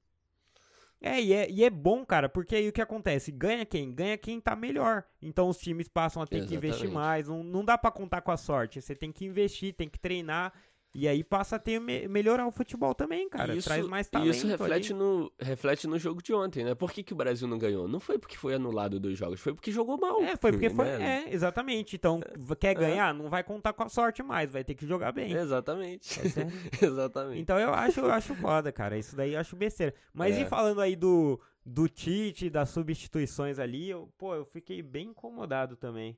É 1.01 1.19
e, 1.21 1.33
é, 1.33 1.51
e 1.51 1.65
é 1.65 1.69
bom, 1.69 2.05
cara, 2.05 2.29
porque 2.29 2.55
aí 2.55 2.69
o 2.69 2.71
que 2.71 2.79
acontece? 2.81 3.29
Ganha 3.29 3.65
quem? 3.65 3.93
Ganha 3.93 4.17
quem 4.17 4.39
tá 4.39 4.55
melhor. 4.55 5.03
Então 5.21 5.49
os 5.49 5.57
times 5.57 5.89
passam 5.89 6.23
a 6.23 6.25
ter 6.25 6.45
que 6.45 6.55
investir 6.55 6.85
Exatamente. 6.85 6.93
mais. 6.93 7.27
Não, 7.27 7.43
não 7.43 7.65
dá 7.65 7.77
pra 7.77 7.91
contar 7.91 8.21
com 8.21 8.31
a 8.31 8.37
sorte. 8.37 8.81
Você 8.81 8.95
tem 8.95 9.11
que 9.11 9.25
investir, 9.25 9.73
tem 9.73 9.89
que 9.89 9.99
treinar. 9.99 10.53
E 10.93 11.07
aí 11.07 11.23
passa 11.23 11.55
a 11.55 11.59
ter 11.59 11.79
me- 11.79 12.05
melhorar 12.09 12.45
o 12.45 12.51
futebol 12.51 12.93
também, 12.93 13.29
cara. 13.29 13.55
isso, 13.55 13.65
Traz 13.67 13.87
mais 13.87 14.07
e 14.07 14.11
talento. 14.11 14.31
isso 14.35 14.45
reflete 14.47 14.91
ali. 14.91 14.99
no, 15.01 15.31
reflete 15.39 15.87
no 15.87 15.97
jogo 15.97 16.21
de 16.21 16.33
ontem, 16.33 16.65
né? 16.65 16.75
Por 16.75 16.91
que, 16.91 17.01
que 17.01 17.13
o 17.13 17.15
Brasil 17.15 17.47
não 17.47 17.57
ganhou? 17.57 17.87
Não 17.87 17.99
foi 18.01 18.19
porque 18.19 18.35
foi 18.35 18.55
anulado 18.55 18.99
dois 18.99 19.17
jogos, 19.17 19.39
foi 19.39 19.53
porque 19.53 19.71
jogou 19.71 19.97
mal. 19.97 20.21
É, 20.21 20.35
foi 20.35 20.51
porque 20.51 20.69
foi. 20.75 20.85
né? 20.85 21.23
É, 21.29 21.33
exatamente. 21.33 21.95
Então, 21.95 22.19
quer 22.59 22.75
ganhar? 22.75 23.13
Não 23.13 23.29
vai 23.29 23.41
contar 23.41 23.71
com 23.71 23.83
a 23.83 23.87
sorte 23.89 24.21
mais, 24.21 24.51
vai 24.51 24.65
ter 24.65 24.75
que 24.75 24.85
jogar 24.85 25.13
bem. 25.13 25.31
Exatamente. 25.31 26.19
Tá? 26.19 26.41
Exatamente. 26.85 27.39
Então 27.39 27.57
eu 27.57 27.73
acho, 27.73 28.01
eu 28.01 28.11
acho 28.11 28.35
foda, 28.35 28.69
cara. 28.71 28.97
Isso 28.97 29.15
daí 29.15 29.33
eu 29.33 29.39
acho 29.39 29.55
besteira. 29.55 29.93
Mas 30.13 30.35
É. 30.35 30.41
e 30.41 30.45
falando 30.45 30.81
aí 30.81 30.97
do, 30.97 31.39
do 31.65 31.87
Tite, 31.87 32.49
das 32.49 32.67
substituições 32.69 33.59
ali, 33.59 33.89
eu, 33.89 34.11
pô, 34.17 34.35
eu 34.35 34.43
fiquei 34.43 34.81
bem 34.81 35.07
incomodado 35.11 35.77
também. 35.77 36.17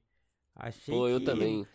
Achei 0.55 0.93
Pô, 0.95 1.07
eu 1.07 1.19
que- 1.19 1.25
também. 1.25 1.67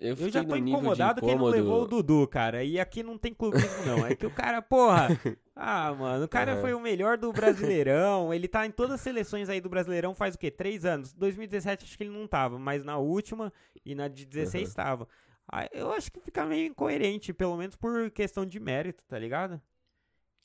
Eu, 0.00 0.16
Eu 0.16 0.30
já 0.30 0.42
tô 0.42 0.56
incomodado 0.56 1.20
que 1.20 1.28
ele 1.28 1.38
não 1.38 1.46
levou 1.48 1.82
o 1.82 1.86
Dudu, 1.86 2.26
cara. 2.26 2.64
E 2.64 2.80
aqui 2.80 3.02
não 3.02 3.18
tem 3.18 3.34
clubismo, 3.34 3.84
não. 3.84 4.04
É 4.04 4.14
que 4.14 4.26
o 4.26 4.30
cara, 4.30 4.62
porra. 4.62 5.08
Ah, 5.62 5.92
mano, 5.92 6.24
o 6.24 6.28
cara 6.28 6.52
Aham. 6.52 6.60
foi 6.62 6.72
o 6.72 6.80
melhor 6.80 7.18
do 7.18 7.30
Brasileirão. 7.34 8.32
Ele 8.32 8.48
tá 8.48 8.64
em 8.64 8.70
todas 8.70 8.94
as 8.94 9.00
seleções 9.02 9.46
aí 9.50 9.60
do 9.60 9.68
Brasileirão 9.68 10.14
faz 10.14 10.34
o 10.34 10.38
quê? 10.38 10.50
Três 10.50 10.86
anos. 10.86 11.12
2017 11.12 11.84
acho 11.84 11.98
que 11.98 12.04
ele 12.04 12.18
não 12.18 12.26
tava, 12.26 12.58
mas 12.58 12.82
na 12.82 12.96
última 12.96 13.52
e 13.84 13.94
na 13.94 14.08
de 14.08 14.24
16 14.24 14.68
Aham. 14.68 14.74
tava. 14.74 15.08
Ah, 15.52 15.68
eu 15.70 15.92
acho 15.92 16.10
que 16.10 16.18
fica 16.18 16.46
meio 16.46 16.66
incoerente, 16.66 17.34
pelo 17.34 17.58
menos 17.58 17.76
por 17.76 18.10
questão 18.10 18.46
de 18.46 18.58
mérito, 18.58 19.04
tá 19.06 19.18
ligado? 19.18 19.60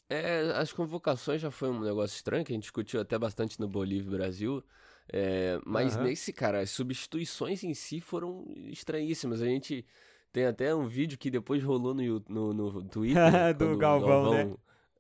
É, 0.09 0.41
as 0.55 0.71
convocações 0.71 1.41
já 1.41 1.50
foi 1.50 1.69
um 1.69 1.79
negócio 1.79 2.15
estranho, 2.15 2.45
que 2.45 2.51
a 2.51 2.55
gente 2.55 2.63
discutiu 2.63 3.01
até 3.01 3.17
bastante 3.17 3.59
no 3.59 3.67
Bolívia 3.67 4.07
e 4.07 4.17
Brasil. 4.17 4.63
É, 5.12 5.59
mas 5.65 5.95
Aham. 5.95 6.05
nesse, 6.05 6.33
cara, 6.33 6.59
as 6.62 6.71
substituições 6.71 7.63
em 7.63 7.74
si 7.74 8.01
foram 8.01 8.45
estranhíssimas. 8.67 9.41
A 9.41 9.45
gente 9.45 9.85
tem 10.31 10.45
até 10.45 10.74
um 10.74 10.85
vídeo 10.85 11.17
que 11.17 11.29
depois 11.29 11.63
rolou 11.63 11.93
no, 11.93 12.24
no, 12.27 12.53
no 12.53 12.83
Twitter. 12.83 13.24
Do 13.53 13.65
quando 13.65 13.74
o 13.74 13.77
Galvão, 13.77 14.31
né? 14.31 14.55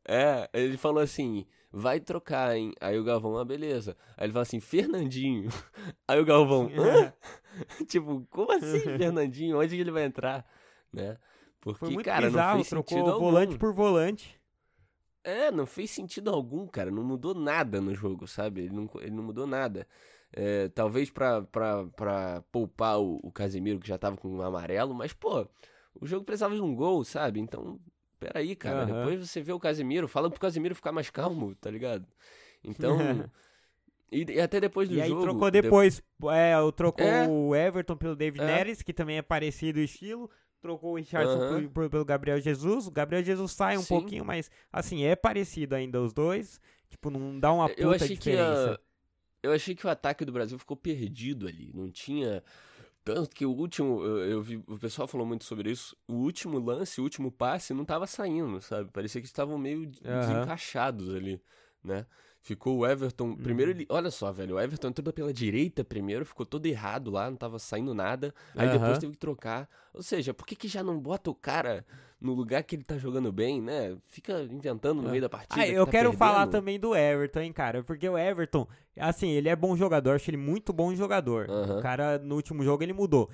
É, 0.07 0.49
ele 0.53 0.77
falou 0.77 1.01
assim: 1.01 1.45
vai 1.71 1.99
trocar, 1.99 2.55
hein? 2.55 2.73
Aí 2.79 2.97
o 2.99 3.03
Galvão, 3.03 3.37
ah, 3.37 3.45
beleza. 3.45 3.97
Aí 4.15 4.25
ele 4.25 4.33
fala 4.33 4.43
assim: 4.43 4.59
Fernandinho. 4.59 5.49
Aí 6.07 6.19
o 6.19 6.25
Galvão, 6.25 6.71
hã? 6.77 7.11
tipo, 7.87 8.25
como 8.29 8.51
assim, 8.51 8.79
Fernandinho? 8.79 9.59
Onde 9.59 9.75
que 9.75 9.81
ele 9.81 9.91
vai 9.91 10.03
entrar? 10.03 10.45
Né? 10.93 11.17
Porque, 11.59 11.79
Foi 11.79 11.89
muito 11.89 12.05
cara, 12.05 12.27
bizarro, 12.27 12.57
não 12.57 12.63
fez 12.63 12.69
trocou 12.69 13.19
volante 13.19 13.57
por 13.57 13.73
volante. 13.73 14.39
É, 15.25 15.51
não 15.51 15.65
fez 15.65 15.89
sentido 15.91 16.29
algum, 16.29 16.67
cara. 16.67 16.91
Não 16.91 17.03
mudou 17.03 17.33
nada 17.33 17.81
no 17.81 17.93
jogo, 17.95 18.27
sabe? 18.27 18.61
Ele 18.61 18.75
não, 18.75 18.89
ele 19.01 19.11
não 19.11 19.23
mudou 19.23 19.47
nada. 19.47 19.87
É, 20.31 20.67
talvez 20.69 21.09
pra, 21.09 21.41
pra, 21.43 21.85
pra 21.95 22.43
poupar 22.51 22.99
o, 22.99 23.19
o 23.23 23.31
Casemiro, 23.31 23.79
que 23.79 23.87
já 23.87 23.97
tava 23.97 24.17
com 24.17 24.27
um 24.29 24.41
amarelo, 24.41 24.93
mas, 24.93 25.13
pô, 25.13 25.47
o 25.99 26.05
jogo 26.05 26.25
precisava 26.25 26.53
de 26.53 26.61
um 26.61 26.75
gol, 26.75 27.03
sabe? 27.03 27.39
Então, 27.39 27.79
peraí, 28.19 28.55
cara. 28.55 28.83
Aham. 28.83 28.99
Depois 28.99 29.27
você 29.27 29.41
vê 29.41 29.51
o 29.53 29.59
Casemiro, 29.59 30.07
fala 30.07 30.29
pro 30.29 30.39
Casemiro 30.39 30.75
ficar 30.75 30.91
mais 30.91 31.09
calmo, 31.09 31.55
tá 31.55 31.71
ligado? 31.71 32.05
Então. 32.63 32.97
e, 34.11 34.25
e 34.33 34.39
até 34.41 34.59
depois 34.59 34.87
do 34.89 34.95
E 34.95 35.01
aí 35.01 35.09
jogo. 35.09 35.21
trocou 35.23 35.49
de- 35.49 35.61
depois, 35.61 36.03
é, 36.31 36.59
o- 36.59 36.71
trocou 36.71 37.05
É. 37.07 37.27
o 37.27 37.55
Everton 37.55 37.95
pelo 37.97 38.15
David 38.15 38.43
É. 38.43 38.45
Neres, 38.45 38.81
que 38.81 38.93
também 38.93 39.17
é 39.17 39.21
parecido 39.21 39.79
o 39.79 39.83
estilo. 39.83 40.29
Trocou 40.65 40.93
o 40.93 40.95
Richardson 40.95 41.37
Aham. 41.37 41.61
por- 41.65 41.69
por- 41.69 41.89
pelo 41.91 42.05
Gabriel 42.05 42.41
Jesus. 42.41 42.87
O 42.87 42.91
Gabriel 42.91 43.23
Jesus 43.23 43.51
sai 43.51 43.77
um 43.77 43.81
Sim. 43.83 43.87
pouquinho, 43.99 44.25
mas 44.25 44.49
assim, 44.73 45.03
é 45.03 45.15
parecido 45.15 45.75
ainda 45.75 46.01
os 46.01 46.11
dois. 46.11 46.59
Tipo, 46.89 47.11
não 47.11 47.39
dá 47.39 47.53
uma 47.53 47.69
puta 47.69 47.81
Eu 47.81 47.91
achei 47.91 48.07
que 48.09 48.15
diferença. 48.15 48.73
a- 48.73 48.79
eu 49.43 49.51
achei 49.51 49.75
que 49.75 49.85
o 49.85 49.89
ataque 49.91 50.25
do 50.25 50.31
Brasil 50.31 50.57
ficou 50.57 50.75
perdido 50.75 51.47
ali. 51.47 51.71
Não 51.71 51.91
tinha 51.91 52.43
Tanto 53.03 53.35
que 53.35 53.45
o 53.45 53.51
último, 53.51 54.01
eu, 54.03 54.17
eu, 54.31 54.41
vi, 54.41 54.55
o 54.65 54.79
pessoal 54.79 55.07
falou 55.07 55.27
muito 55.27 55.43
sobre 55.43 55.69
isso, 55.69 55.95
o 56.07 56.13
último 56.13 56.57
lance, 56.57 56.99
o 56.99 57.03
último 57.03 57.31
passe 57.31 57.71
não 57.71 57.85
tava 57.85 58.07
saindo, 58.07 58.59
sabe? 58.61 58.89
Parecia 58.91 59.21
que 59.21 59.27
estavam 59.27 59.59
meio 59.59 59.81
uhum. 59.81 60.19
desencaixados 60.19 61.13
ali, 61.13 61.39
né? 61.83 62.07
Ficou 62.45 62.77
o 62.77 62.85
Everton. 62.85 63.35
Primeiro 63.35 63.71
ele. 63.71 63.87
Olha 63.89 64.11
só, 64.11 64.31
velho. 64.31 64.53
O 64.53 64.59
Everton 64.59 64.89
entrou 64.89 65.11
pela 65.11 65.33
direita 65.33 65.83
primeiro, 65.83 66.23
ficou 66.23 66.45
todo 66.45 66.63
errado 66.67 67.09
lá, 67.09 67.27
não 67.27 67.35
tava 67.35 67.57
saindo 67.57 67.91
nada. 67.95 68.31
Aí 68.55 68.67
uhum. 68.67 68.73
depois 68.73 68.99
teve 68.99 69.13
que 69.13 69.17
trocar. 69.17 69.67
Ou 69.91 70.03
seja, 70.03 70.31
por 70.31 70.45
que, 70.45 70.55
que 70.55 70.67
já 70.67 70.83
não 70.83 70.99
bota 70.99 71.31
o 71.31 71.33
cara 71.33 71.83
no 72.21 72.35
lugar 72.35 72.61
que 72.61 72.75
ele 72.75 72.83
tá 72.83 72.99
jogando 72.99 73.31
bem, 73.31 73.59
né? 73.59 73.97
Fica 74.11 74.43
inventando 74.43 75.01
no 75.01 75.09
meio 75.09 75.23
da 75.23 75.27
partida. 75.27 75.59
Ah, 75.59 75.67
eu 75.67 75.87
tá 75.87 75.91
quero 75.91 76.11
perdendo. 76.11 76.19
falar 76.19 76.45
também 76.45 76.79
do 76.79 76.95
Everton, 76.95 77.39
hein, 77.39 77.51
cara. 77.51 77.83
Porque 77.83 78.07
o 78.07 78.15
Everton, 78.15 78.67
assim, 78.95 79.29
ele 79.31 79.49
é 79.49 79.55
bom 79.55 79.75
jogador, 79.75 80.11
acho 80.11 80.29
ele 80.29 80.37
muito 80.37 80.71
bom 80.71 80.93
jogador. 80.93 81.49
Uhum. 81.49 81.79
O 81.79 81.81
cara, 81.81 82.19
no 82.19 82.35
último 82.35 82.63
jogo, 82.63 82.83
ele 82.83 82.93
mudou. 82.93 83.27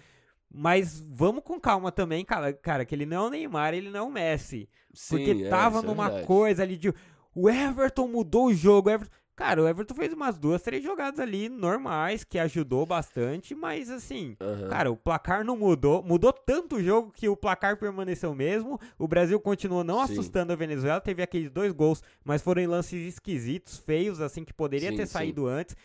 Mas 0.50 1.04
vamos 1.10 1.44
com 1.44 1.60
calma 1.60 1.92
também, 1.92 2.24
cara, 2.24 2.54
cara, 2.54 2.86
que 2.86 2.96
ele 2.96 3.06
não 3.06 3.26
é 3.26 3.28
o 3.28 3.30
Neymar, 3.30 3.74
ele 3.74 3.90
não 3.90 4.00
é 4.00 4.04
o 4.04 4.10
Messi. 4.10 4.70
Sim, 4.94 5.18
porque 5.18 5.46
é, 5.46 5.50
tava 5.50 5.80
é 5.80 5.82
numa 5.82 6.20
é 6.20 6.24
coisa 6.24 6.64
ali 6.64 6.78
de. 6.78 6.94
O 7.34 7.50
Everton 7.50 8.08
mudou 8.08 8.48
o 8.48 8.54
jogo. 8.54 8.90
O 8.90 8.92
Everton... 8.92 9.16
Cara, 9.34 9.64
o 9.64 9.68
Everton 9.68 9.96
fez 9.96 10.14
umas 10.14 10.38
duas, 10.38 10.62
três 10.62 10.84
jogadas 10.84 11.20
ali 11.20 11.50
normais, 11.50 12.24
que 12.24 12.38
ajudou 12.38 12.86
bastante, 12.86 13.56
mas 13.56 13.90
assim, 13.90 14.38
uhum. 14.40 14.70
cara, 14.70 14.92
o 14.92 14.96
placar 14.96 15.44
não 15.44 15.58
mudou. 15.58 16.04
Mudou 16.04 16.32
tanto 16.32 16.76
o 16.76 16.84
jogo 16.84 17.12
que 17.12 17.28
o 17.28 17.36
placar 17.36 17.78
permaneceu 17.78 18.36
mesmo. 18.36 18.80
O 19.00 19.08
Brasil 19.08 19.40
continuou 19.40 19.84
não 19.84 20.06
sim. 20.06 20.14
assustando 20.14 20.54
a 20.54 20.56
Venezuela. 20.56 21.02
Teve 21.02 21.24
aqueles 21.24 21.50
dois 21.50 21.72
gols, 21.72 22.04
mas 22.24 22.44
foram 22.44 22.70
lances 22.70 23.08
esquisitos, 23.08 23.80
feios, 23.80 24.22
assim, 24.22 24.44
que 24.44 24.54
poderia 24.54 24.92
sim, 24.92 24.98
ter 24.98 25.08
saído 25.08 25.48
sim. 25.48 25.54
antes. 25.54 25.76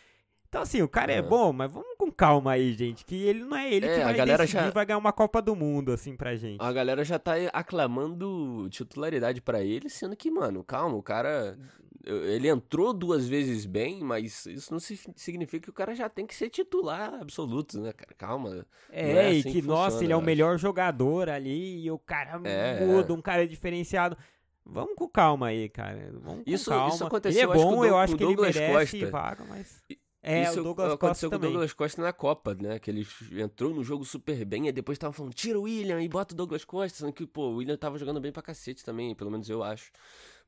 Então, 0.49 0.63
assim, 0.63 0.81
o 0.83 0.89
cara 0.89 1.13
uhum. 1.13 1.19
é 1.19 1.23
bom, 1.23 1.53
mas 1.53 1.71
vamos 1.71 1.97
com 1.99 2.11
calma 2.11 2.53
aí, 2.53 2.73
gente. 2.73 3.05
Que 3.05 3.25
ele 3.25 3.45
não 3.45 3.57
é 3.57 3.73
ele 3.73 3.87
é, 3.87 3.95
que 3.95 4.05
vai 4.05 4.15
a 4.15 4.17
galera 4.17 4.45
decidir, 4.45 4.65
já... 4.65 4.71
vai 4.71 4.87
ganhar 4.87 4.99
uma 4.99 5.13
Copa 5.13 5.43
do 5.43 5.55
Mundo, 5.55 5.93
assim, 5.93 6.17
pra 6.17 6.37
gente. 6.37 6.63
A 6.63 6.73
galera 6.73 7.05
já 7.05 7.19
tá 7.19 7.33
aclamando 7.53 8.69
titularidade 8.71 9.41
para 9.41 9.63
ele, 9.63 9.89
sendo 9.89 10.17
que, 10.17 10.31
mano, 10.31 10.63
calma, 10.65 10.97
o 10.97 11.03
cara 11.03 11.59
ele 12.07 12.49
entrou 12.49 12.93
duas 12.93 13.27
vezes 13.27 13.67
bem, 13.67 14.01
mas 14.01 14.47
isso 14.47 14.73
não 14.73 14.79
significa 14.79 15.65
que 15.65 15.71
o 15.71 15.73
cara 15.73 15.93
já 15.95 16.09
tem 16.09 16.25
que 16.25 16.35
ser 16.35 16.49
titular 16.49 17.15
absoluto, 17.15 17.81
né, 17.81 17.93
cara? 17.93 18.15
Calma. 18.17 18.65
É, 18.91 19.11
é 19.11 19.29
assim 19.29 19.39
e 19.39 19.43
que, 19.43 19.53
que 19.53 19.63
funciona, 19.63 19.81
nossa, 19.81 20.05
ele 20.05 20.13
é 20.13 20.17
o 20.17 20.23
melhor 20.23 20.57
jogador 20.57 21.29
ali 21.29 21.85
e 21.85 21.91
o 21.91 21.99
cara 21.99 22.41
é, 22.45 22.85
muda, 22.85 23.13
um 23.13 23.21
cara 23.21 23.47
diferenciado. 23.47 24.17
Vamos 24.65 24.95
com 24.95 25.09
calma 25.09 25.49
aí, 25.49 25.69
cara. 25.69 26.13
Vamos 26.23 26.45
com 26.45 26.51
isso, 26.51 26.71
calma. 26.71 26.95
Isso 26.95 27.05
aconteceu, 27.05 27.51
ele 27.51 27.51
é 27.51 27.65
bom, 27.65 27.85
eu 27.85 27.99
acho 27.99 28.17
que, 28.17 28.23
ele 28.23 28.37
merece 28.37 29.01
Costa. 29.01 29.11
vaga, 29.11 29.45
mas... 29.49 29.83
É, 30.29 30.43
Isso 30.43 30.61
o 30.61 30.65
Douglas 30.65 30.93
aconteceu 30.93 31.31
Costa 31.31 31.39
com 31.39 31.47
o 31.47 31.51
Douglas 31.53 31.73
Costa 31.73 32.03
na 32.03 32.13
Copa, 32.13 32.53
né? 32.53 32.81
Que 32.81 32.91
ele 32.91 33.07
entrou 33.31 33.73
no 33.73 33.85
jogo 33.85 34.05
super 34.05 34.45
bem, 34.45 34.67
e 34.67 34.73
depois 34.73 34.99
tava 34.99 35.13
falando, 35.13 35.33
tira 35.33 35.57
o 35.57 35.63
William 35.63 36.03
e 36.03 36.09
bota 36.09 36.35
o 36.35 36.37
Douglas 36.37 36.65
Costa, 36.65 36.99
sendo 36.99 37.13
que, 37.13 37.25
pô, 37.25 37.51
o 37.51 37.57
William 37.59 37.77
tava 37.77 37.97
jogando 37.97 38.21
bem 38.21 38.33
pra 38.33 38.43
cacete 38.43 38.85
também, 38.85 39.15
pelo 39.15 39.31
menos 39.31 39.49
eu 39.49 39.63
acho. 39.63 39.93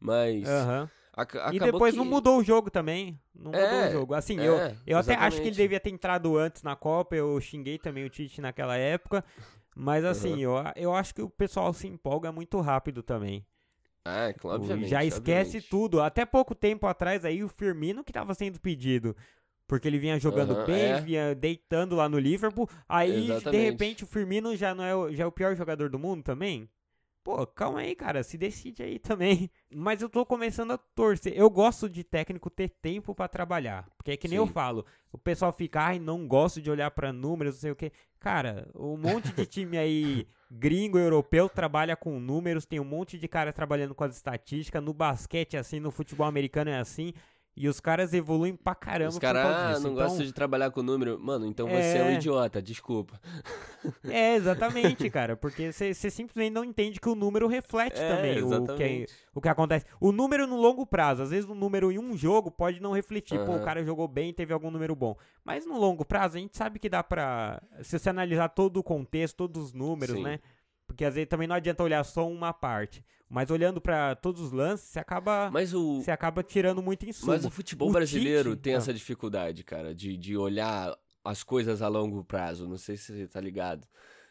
Mas. 0.01 0.49
Uhum. 0.49 0.89
e 1.53 1.61
depois 1.61 1.93
que... 1.93 1.99
não 1.99 2.05
mudou 2.05 2.39
o 2.39 2.43
jogo 2.45 2.73
também. 2.73 3.21
Não 3.33 3.53
mudou 3.53 3.61
é, 3.61 3.89
o 3.89 3.93
jogo. 3.93 4.15
Assim, 4.15 4.41
é, 4.41 4.49
eu, 4.49 4.77
eu 4.85 4.99
até 4.99 5.15
acho 5.15 5.41
que 5.41 5.47
ele 5.47 5.55
devia 5.57 5.79
ter 5.79 5.91
entrado 5.91 6.37
antes 6.37 6.65
na 6.65 6.75
Copa. 6.75 7.15
Eu 7.15 7.41
xinguei 7.41 7.79
também 7.79 8.05
o 8.05 8.11
Tite 8.11 8.41
naquela 8.41 8.77
época. 8.77 9.25
Mas 9.77 10.05
assim, 10.05 10.45
uhum. 10.45 10.59
eu, 10.59 10.73
eu 10.75 10.93
acho 10.93 11.15
que 11.15 11.23
o 11.23 11.31
pessoal 11.31 11.73
se 11.73 11.87
empolga 11.87 12.33
muito 12.33 12.61
rápido 12.61 13.01
também. 13.01 13.47
Ah, 14.05 14.35
obviamente. 14.45 14.89
Já 14.89 15.05
esquece 15.05 15.59
obviamente. 15.59 15.69
tudo. 15.69 16.01
Até 16.01 16.25
pouco 16.25 16.55
tempo 16.55 16.87
atrás 16.87 17.25
aí 17.25 17.45
o 17.45 17.49
Firmino 17.49 18.03
que 18.03 18.11
estava 18.11 18.35
sendo 18.35 18.59
pedido. 18.59 19.15
Porque 19.69 19.87
ele 19.87 19.99
vinha 19.99 20.19
jogando 20.19 20.55
uhum, 20.55 20.65
bem, 20.65 20.85
é. 20.87 21.01
vinha 21.01 21.35
deitando 21.35 21.95
lá 21.95 22.09
no 22.09 22.19
Liverpool. 22.19 22.69
Aí, 22.89 23.27
Exatamente. 23.27 23.51
de 23.51 23.71
repente, 23.71 24.05
o 24.05 24.07
Firmino 24.07 24.57
já 24.57 24.75
não 24.75 24.83
é 24.83 24.97
o, 24.97 25.13
já 25.13 25.25
é 25.25 25.27
o 25.27 25.31
pior 25.31 25.55
jogador 25.55 25.91
do 25.91 25.99
mundo 25.99 26.23
também? 26.23 26.67
Pô, 27.23 27.47
calma 27.47 27.81
aí, 27.81 27.95
cara, 27.95 28.23
se 28.23 28.39
decide 28.39 28.83
aí 28.83 28.99
também. 28.99 29.51
Mas 29.71 30.01
eu 30.01 30.09
tô 30.09 30.25
começando 30.25 30.71
a 30.71 30.79
torcer. 30.79 31.35
Eu 31.37 31.51
gosto 31.51 31.87
de 31.87 32.03
técnico 32.03 32.49
ter 32.49 32.71
tempo 32.71 33.15
para 33.15 33.29
trabalhar. 33.29 33.87
Porque 33.99 34.13
é 34.13 34.17
que 34.17 34.27
nem 34.27 34.39
Sim. 34.39 34.45
eu 34.45 34.47
falo. 34.47 34.87
O 35.13 35.19
pessoal 35.19 35.53
fica, 35.53 35.83
ai, 35.83 35.99
não 35.99 36.27
gosto 36.27 36.63
de 36.63 36.71
olhar 36.71 36.91
para 36.91 37.13
números, 37.13 37.57
não 37.57 37.61
sei 37.61 37.71
o 37.71 37.77
quê. 37.77 37.93
Cara, 38.19 38.71
um 38.75 38.97
monte 38.97 39.31
de 39.33 39.45
time 39.45 39.77
aí 39.77 40.27
gringo, 40.51 40.99
europeu, 40.99 41.47
trabalha 41.47 41.95
com 41.95 42.19
números. 42.19 42.65
Tem 42.65 42.81
um 42.81 42.85
monte 42.85 43.19
de 43.19 43.29
cara 43.29 43.53
trabalhando 43.53 43.95
com 43.95 44.05
as 44.05 44.17
estatísticas. 44.17 44.83
No 44.83 44.95
basquete 44.95 45.57
é 45.57 45.59
assim, 45.59 45.79
no 45.79 45.91
futebol 45.91 46.27
americano 46.27 46.71
é 46.71 46.79
assim. 46.79 47.13
E 47.61 47.69
os 47.69 47.81
caras 47.81 48.15
evoluem 48.15 48.55
pra 48.55 48.73
caramba. 48.73 49.11
Os 49.11 49.19
caras 49.19 49.45
ah, 49.45 49.73
não 49.81 49.91
então, 49.91 49.95
gostam 49.95 50.25
de 50.25 50.33
trabalhar 50.33 50.71
com 50.71 50.81
número. 50.81 51.19
Mano, 51.19 51.45
então 51.45 51.69
é... 51.69 51.83
você 51.83 51.99
é 51.99 52.05
um 52.05 52.13
idiota, 52.13 52.63
desculpa. 52.63 53.21
É, 54.05 54.37
exatamente, 54.39 55.11
cara. 55.11 55.37
Porque 55.37 55.73
você 55.73 55.93
simplesmente 55.93 56.53
não 56.53 56.63
entende 56.63 57.01
que 57.01 57.09
o 57.09 57.17
número 57.17 57.49
reflete 57.49 57.99
é, 57.99 58.15
também 58.15 58.43
o 58.45 58.77
que, 58.77 59.07
o 59.35 59.41
que 59.41 59.49
acontece. 59.49 59.85
O 60.01 60.13
número 60.13 60.47
no 60.47 60.57
longo 60.57 60.87
prazo, 60.87 61.25
às 61.25 61.31
vezes 61.31 61.51
o 61.51 61.55
número 61.55 61.91
em 61.91 61.99
um 61.99 62.17
jogo 62.17 62.49
pode 62.49 62.81
não 62.81 62.93
refletir. 62.93 63.37
Uhum. 63.37 63.47
Pô, 63.47 63.57
o 63.57 63.65
cara 63.65 63.85
jogou 63.85 64.07
bem, 64.07 64.33
teve 64.33 64.53
algum 64.53 64.71
número 64.71 64.95
bom. 64.95 65.17
Mas 65.45 65.67
no 65.67 65.77
longo 65.81 66.05
prazo, 66.05 66.37
a 66.37 66.41
gente 66.41 66.57
sabe 66.57 66.79
que 66.79 66.89
dá 66.89 67.03
pra. 67.03 67.61
Se 67.83 67.99
você 67.99 68.09
analisar 68.09 68.51
todo 68.51 68.77
o 68.77 68.85
contexto, 68.85 69.37
todos 69.37 69.65
os 69.65 69.73
números, 69.73 70.15
Sim. 70.15 70.23
né? 70.23 70.39
Porque 70.89 71.05
às 71.05 71.15
vezes 71.15 71.29
também 71.29 71.47
não 71.47 71.55
adianta 71.55 71.83
olhar 71.85 72.03
só 72.03 72.29
uma 72.29 72.53
parte. 72.53 73.05
Mas 73.31 73.51
olhando 73.51 73.81
para 73.81 74.17
todos 74.17 74.41
os 74.41 74.53
lances, 74.53 74.89
você 74.89 74.99
acaba, 74.99 75.51
mas 75.53 75.75
o... 75.75 76.01
você 76.03 76.11
acaba 76.11 76.43
tirando 76.43 76.83
muito 76.83 77.05
em 77.05 77.13
suma. 77.13 77.35
Mas 77.35 77.45
o 77.45 77.51
futebol 77.51 77.91
o 77.91 77.93
brasileiro 77.93 78.53
Tite... 78.53 78.63
tem 78.63 78.75
ah. 78.75 78.79
essa 78.79 78.93
dificuldade, 78.93 79.63
cara, 79.63 79.95
de, 79.95 80.17
de 80.17 80.37
olhar 80.37 80.97
as 81.23 81.43
coisas 81.43 81.83
a 81.83 81.89
longo 81.89 82.25
prazo. 82.25 82.67
Não 82.67 82.79
sei 82.79 82.97
se 82.97 83.13
você 83.13 83.29
tá 83.29 83.41
ligado. 83.41 83.87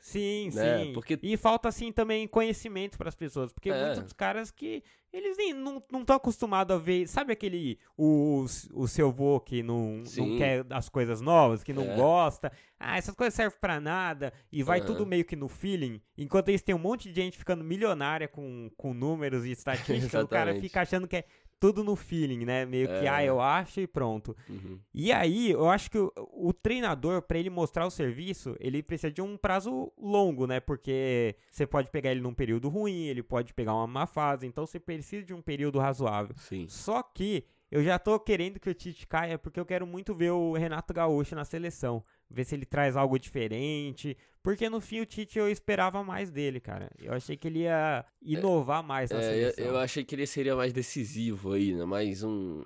Sim, 0.08 0.52
né? 0.54 0.86
sim. 0.86 0.94
Porque... 0.94 1.20
E 1.22 1.36
falta, 1.36 1.68
assim, 1.68 1.92
também 1.92 2.26
conhecimento 2.28 2.98
para 2.98 3.10
as 3.10 3.16
pessoas. 3.16 3.52
Porque 3.52 3.70
é. 3.70 3.96
muitos 3.96 4.14
caras 4.14 4.50
que 4.50 4.82
eles 5.12 5.36
nem 5.36 5.54
não 5.54 5.84
estão 6.00 6.16
acostumados 6.16 6.74
a 6.74 6.80
ver. 6.80 7.08
Sabe 7.08 7.34
aquele. 7.34 7.78
O, 7.98 8.46
o 8.74 8.88
seu 8.88 9.12
vô 9.12 9.38
que 9.42 9.62
não, 9.62 10.04
não 10.16 10.38
quer 10.38 10.66
as 10.70 10.88
coisas 10.88 11.20
novas, 11.20 11.62
que 11.62 11.74
não 11.74 11.84
é. 11.84 11.96
gosta. 11.96 12.52
Ah, 12.80 12.98
essas 12.98 13.16
coisas 13.16 13.34
servem 13.34 13.60
para 13.60 13.82
nada. 13.82 14.32
E 14.50 14.64
vai 14.64 14.80
uhum. 14.80 14.86
tudo 14.86 15.06
meio 15.06 15.26
que 15.26 15.36
no 15.36 15.50
feeling. 15.50 16.02
Enquanto 16.18 16.52
isso, 16.52 16.64
tem 16.64 16.74
um 16.74 16.80
monte 16.80 17.10
de 17.10 17.22
gente 17.22 17.38
ficando 17.38 17.64
milionária 17.64 18.30
com, 18.30 18.72
com 18.78 18.94
números 18.94 19.44
e 19.46 19.52
estatísticas. 19.52 20.24
o 20.24 20.28
cara 20.28 20.56
fica 20.56 20.82
achando 20.82 21.06
que 21.06 21.18
é 21.18 21.26
tudo 21.60 21.84
no 21.84 21.96
feeling, 21.96 22.46
né? 22.46 22.66
Meio 22.66 22.90
é. 22.90 23.00
que, 23.00 23.08
ah, 23.08 23.24
eu 23.24 23.42
acho 23.42 23.80
e 23.80 23.88
pronto. 23.88 24.36
Uhum. 24.50 24.80
E 24.94 25.12
aí, 25.12 25.52
eu 25.52 25.70
acho 25.70 25.90
que 25.90 25.98
o, 25.98 26.12
o 26.16 26.54
treinador, 26.54 27.22
para 27.22 27.38
ele 27.38 27.50
mostrar 27.50 27.86
o 27.86 27.92
serviço, 27.92 28.56
ele 28.60 28.84
precisa 28.84 29.12
de 29.12 29.22
um 29.22 29.38
prazo 29.38 29.92
longo, 29.98 30.46
né? 30.46 30.60
Porque 30.60 31.36
você 31.50 31.66
pode 31.66 31.90
pegar 31.90 32.12
ele 32.12 32.22
num 32.22 32.34
período 32.34 32.70
ruim, 32.70 33.06
ele 33.06 33.24
pode 33.24 33.54
pegar 33.54 33.74
uma 33.74 33.88
má 33.88 34.06
fase, 34.06 34.46
então 34.46 34.66
você 34.66 34.80
precisa 34.80 35.26
de 35.26 35.34
um 35.34 35.42
período 35.42 35.80
razoável. 35.80 36.36
Sim. 36.38 36.68
Só 36.68 37.02
que 37.02 37.44
eu 37.72 37.84
já 37.84 38.00
tô 38.00 38.20
querendo 38.20 38.60
que 38.60 38.70
o 38.70 38.74
Tite 38.74 39.06
caia, 39.08 39.38
porque 39.38 39.60
eu 39.60 39.66
quero 39.66 39.86
muito 39.86 40.14
ver 40.14 40.32
o 40.32 40.54
Renato 40.54 40.94
Gaúcho 40.94 41.36
na 41.36 41.46
seleção 41.46 42.04
ver 42.30 42.44
se 42.44 42.56
ele 42.56 42.66
traz 42.66 42.96
algo 42.96 43.18
diferente. 43.18 44.18
Porque 44.44 44.70
no 44.70 44.80
fim 44.80 45.02
o 45.02 45.06
Tite 45.06 45.38
eu 45.38 45.50
esperava 45.50 46.04
mais 46.04 46.32
dele, 46.32 46.60
cara. 46.60 46.90
Eu 47.00 47.14
achei 47.14 47.36
que 47.36 47.48
ele 47.48 47.60
ia 47.60 48.06
inovar 48.22 48.82
mais 48.82 49.10
na 49.10 49.18
é, 49.18 49.22
seleção. 49.22 49.66
Eu, 49.66 49.72
eu, 49.72 49.80
achei 49.80 50.04
que 50.06 50.16
ele 50.16 50.26
seria 50.26 50.56
mais 50.56 50.72
decisivo 50.72 51.54
aí, 51.54 51.74
né? 51.74 51.84
Mais 51.84 52.24
um, 52.24 52.64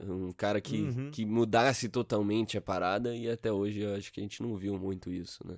um 0.00 0.30
cara 0.32 0.60
que, 0.60 0.82
uhum. 0.82 1.10
que 1.10 1.24
mudasse 1.24 1.88
totalmente 1.88 2.56
a 2.56 2.60
parada 2.60 3.16
e 3.16 3.28
até 3.28 3.50
hoje 3.50 3.80
eu 3.80 3.94
acho 3.94 4.12
que 4.12 4.20
a 4.20 4.22
gente 4.22 4.42
não 4.42 4.56
viu 4.56 4.78
muito 4.78 5.10
isso, 5.10 5.44
né? 5.46 5.56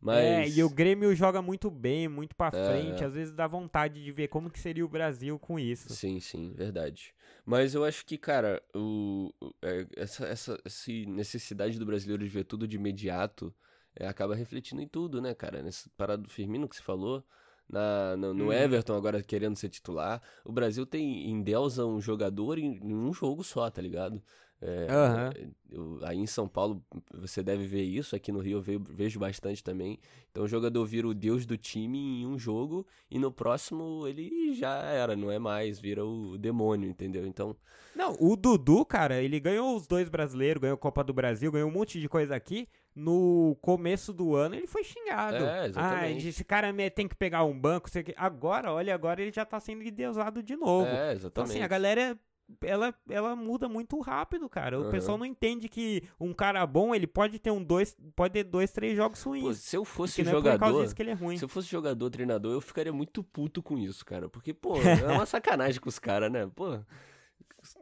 Mas... 0.00 0.24
É, 0.24 0.48
e 0.48 0.64
o 0.64 0.70
Grêmio 0.70 1.14
joga 1.14 1.42
muito 1.42 1.70
bem, 1.70 2.08
muito 2.08 2.34
pra 2.34 2.46
é, 2.46 2.50
frente. 2.50 3.02
É. 3.02 3.06
Às 3.06 3.12
vezes 3.12 3.34
dá 3.34 3.46
vontade 3.46 4.02
de 4.02 4.10
ver 4.10 4.28
como 4.28 4.48
que 4.48 4.58
seria 4.58 4.84
o 4.84 4.88
Brasil 4.88 5.38
com 5.38 5.58
isso. 5.58 5.92
Sim, 5.92 6.18
sim, 6.20 6.54
verdade. 6.54 7.12
Mas 7.50 7.74
eu 7.74 7.84
acho 7.84 8.06
que, 8.06 8.16
cara, 8.16 8.62
o, 8.72 9.34
é, 9.60 9.84
essa, 9.96 10.24
essa, 10.24 10.56
essa 10.64 10.92
necessidade 11.08 11.80
do 11.80 11.84
brasileiro 11.84 12.22
de 12.22 12.28
ver 12.28 12.44
tudo 12.44 12.64
de 12.64 12.76
imediato 12.76 13.52
é, 13.96 14.06
acaba 14.06 14.36
refletindo 14.36 14.80
em 14.80 14.86
tudo, 14.86 15.20
né, 15.20 15.34
cara? 15.34 15.60
Nessa 15.60 15.90
parada 15.96 16.22
do 16.22 16.28
Firmino 16.28 16.68
que 16.68 16.76
você 16.76 16.82
falou, 16.82 17.24
na, 17.68 18.16
no, 18.16 18.32
no 18.32 18.46
hum. 18.50 18.52
Everton 18.52 18.94
agora 18.94 19.20
querendo 19.20 19.56
ser 19.56 19.68
titular. 19.68 20.22
O 20.44 20.52
Brasil 20.52 20.86
tem 20.86 21.28
endeusa 21.28 21.84
um 21.84 22.00
jogador 22.00 22.56
em, 22.56 22.76
em 22.76 22.94
um 22.94 23.12
jogo 23.12 23.42
só, 23.42 23.68
tá 23.68 23.82
ligado? 23.82 24.22
É, 24.62 24.86
uhum. 24.92 25.52
eu, 25.70 25.98
aí 26.02 26.18
em 26.18 26.26
São 26.26 26.46
Paulo 26.46 26.84
você 27.14 27.42
deve 27.42 27.66
ver 27.66 27.82
isso, 27.82 28.14
aqui 28.14 28.30
no 28.30 28.40
Rio 28.40 28.58
eu 28.58 28.60
vejo, 28.60 28.84
vejo, 28.90 29.18
bastante 29.18 29.64
também. 29.64 29.98
Então 30.30 30.44
o 30.44 30.48
jogador 30.48 30.84
vira 30.84 31.08
o 31.08 31.14
deus 31.14 31.46
do 31.46 31.56
time 31.56 32.22
em 32.22 32.26
um 32.26 32.38
jogo 32.38 32.86
e 33.10 33.18
no 33.18 33.32
próximo 33.32 34.06
ele 34.06 34.52
já 34.52 34.76
era, 34.82 35.16
não 35.16 35.30
é 35.30 35.38
mais, 35.38 35.80
vira 35.80 36.04
o 36.04 36.36
demônio, 36.36 36.90
entendeu? 36.90 37.26
Então. 37.26 37.56
Não, 37.96 38.14
o 38.20 38.36
Dudu, 38.36 38.84
cara, 38.84 39.22
ele 39.22 39.40
ganhou 39.40 39.74
os 39.74 39.86
dois 39.86 40.10
brasileiros, 40.10 40.60
ganhou 40.60 40.74
a 40.74 40.78
Copa 40.78 41.02
do 41.02 41.14
Brasil, 41.14 41.50
ganhou 41.50 41.68
um 41.68 41.72
monte 41.72 41.98
de 41.98 42.08
coisa 42.08 42.36
aqui. 42.36 42.68
No 42.94 43.56
começo 43.62 44.12
do 44.12 44.34
ano 44.34 44.56
ele 44.56 44.66
foi 44.66 44.84
xingado. 44.84 45.44
É, 45.44 45.66
exatamente. 45.68 46.26
Ah, 46.26 46.28
esse 46.28 46.44
cara 46.44 46.72
tem 46.90 47.08
que 47.08 47.14
pegar 47.14 47.44
um 47.44 47.58
banco. 47.58 47.88
Agora, 48.16 48.72
olha, 48.72 48.94
agora 48.94 49.22
ele 49.22 49.32
já 49.32 49.44
tá 49.44 49.58
sendo 49.58 49.82
endeusado 49.82 50.42
de 50.42 50.56
novo. 50.56 50.86
É, 50.86 51.12
exatamente. 51.12 51.26
Então, 51.26 51.44
assim, 51.44 51.62
a 51.62 51.68
galera 51.68 52.18
ela, 52.62 52.94
ela 53.08 53.36
muda 53.36 53.68
muito 53.68 53.98
rápido, 54.00 54.48
cara. 54.48 54.78
O 54.78 54.84
uhum. 54.84 54.90
pessoal 54.90 55.18
não 55.18 55.26
entende 55.26 55.68
que 55.68 56.02
um 56.18 56.32
cara 56.32 56.66
bom, 56.66 56.94
ele 56.94 57.06
pode 57.06 57.38
ter 57.38 57.50
um 57.50 57.62
dois, 57.62 57.96
pode 58.14 58.34
ter 58.34 58.44
dois, 58.44 58.70
três 58.70 58.96
jogos 58.96 59.22
ruins. 59.22 59.42
Pô, 59.42 59.54
se 59.54 59.76
eu 59.76 59.84
fosse 59.84 60.24
jogador, 60.24 60.84
é 60.84 60.94
que 60.94 61.02
ele 61.02 61.10
é 61.10 61.14
ruim. 61.14 61.36
se 61.36 61.44
eu 61.44 61.48
fosse 61.48 61.68
jogador, 61.68 62.10
treinador, 62.10 62.52
eu 62.52 62.60
ficaria 62.60 62.92
muito 62.92 63.22
puto 63.22 63.62
com 63.62 63.78
isso, 63.78 64.04
cara. 64.04 64.28
Porque, 64.28 64.52
pô, 64.52 64.74
é 64.82 65.12
uma 65.12 65.26
sacanagem 65.26 65.80
com 65.80 65.88
os 65.88 65.98
caras, 65.98 66.30
né? 66.30 66.50
Pô, 66.54 66.78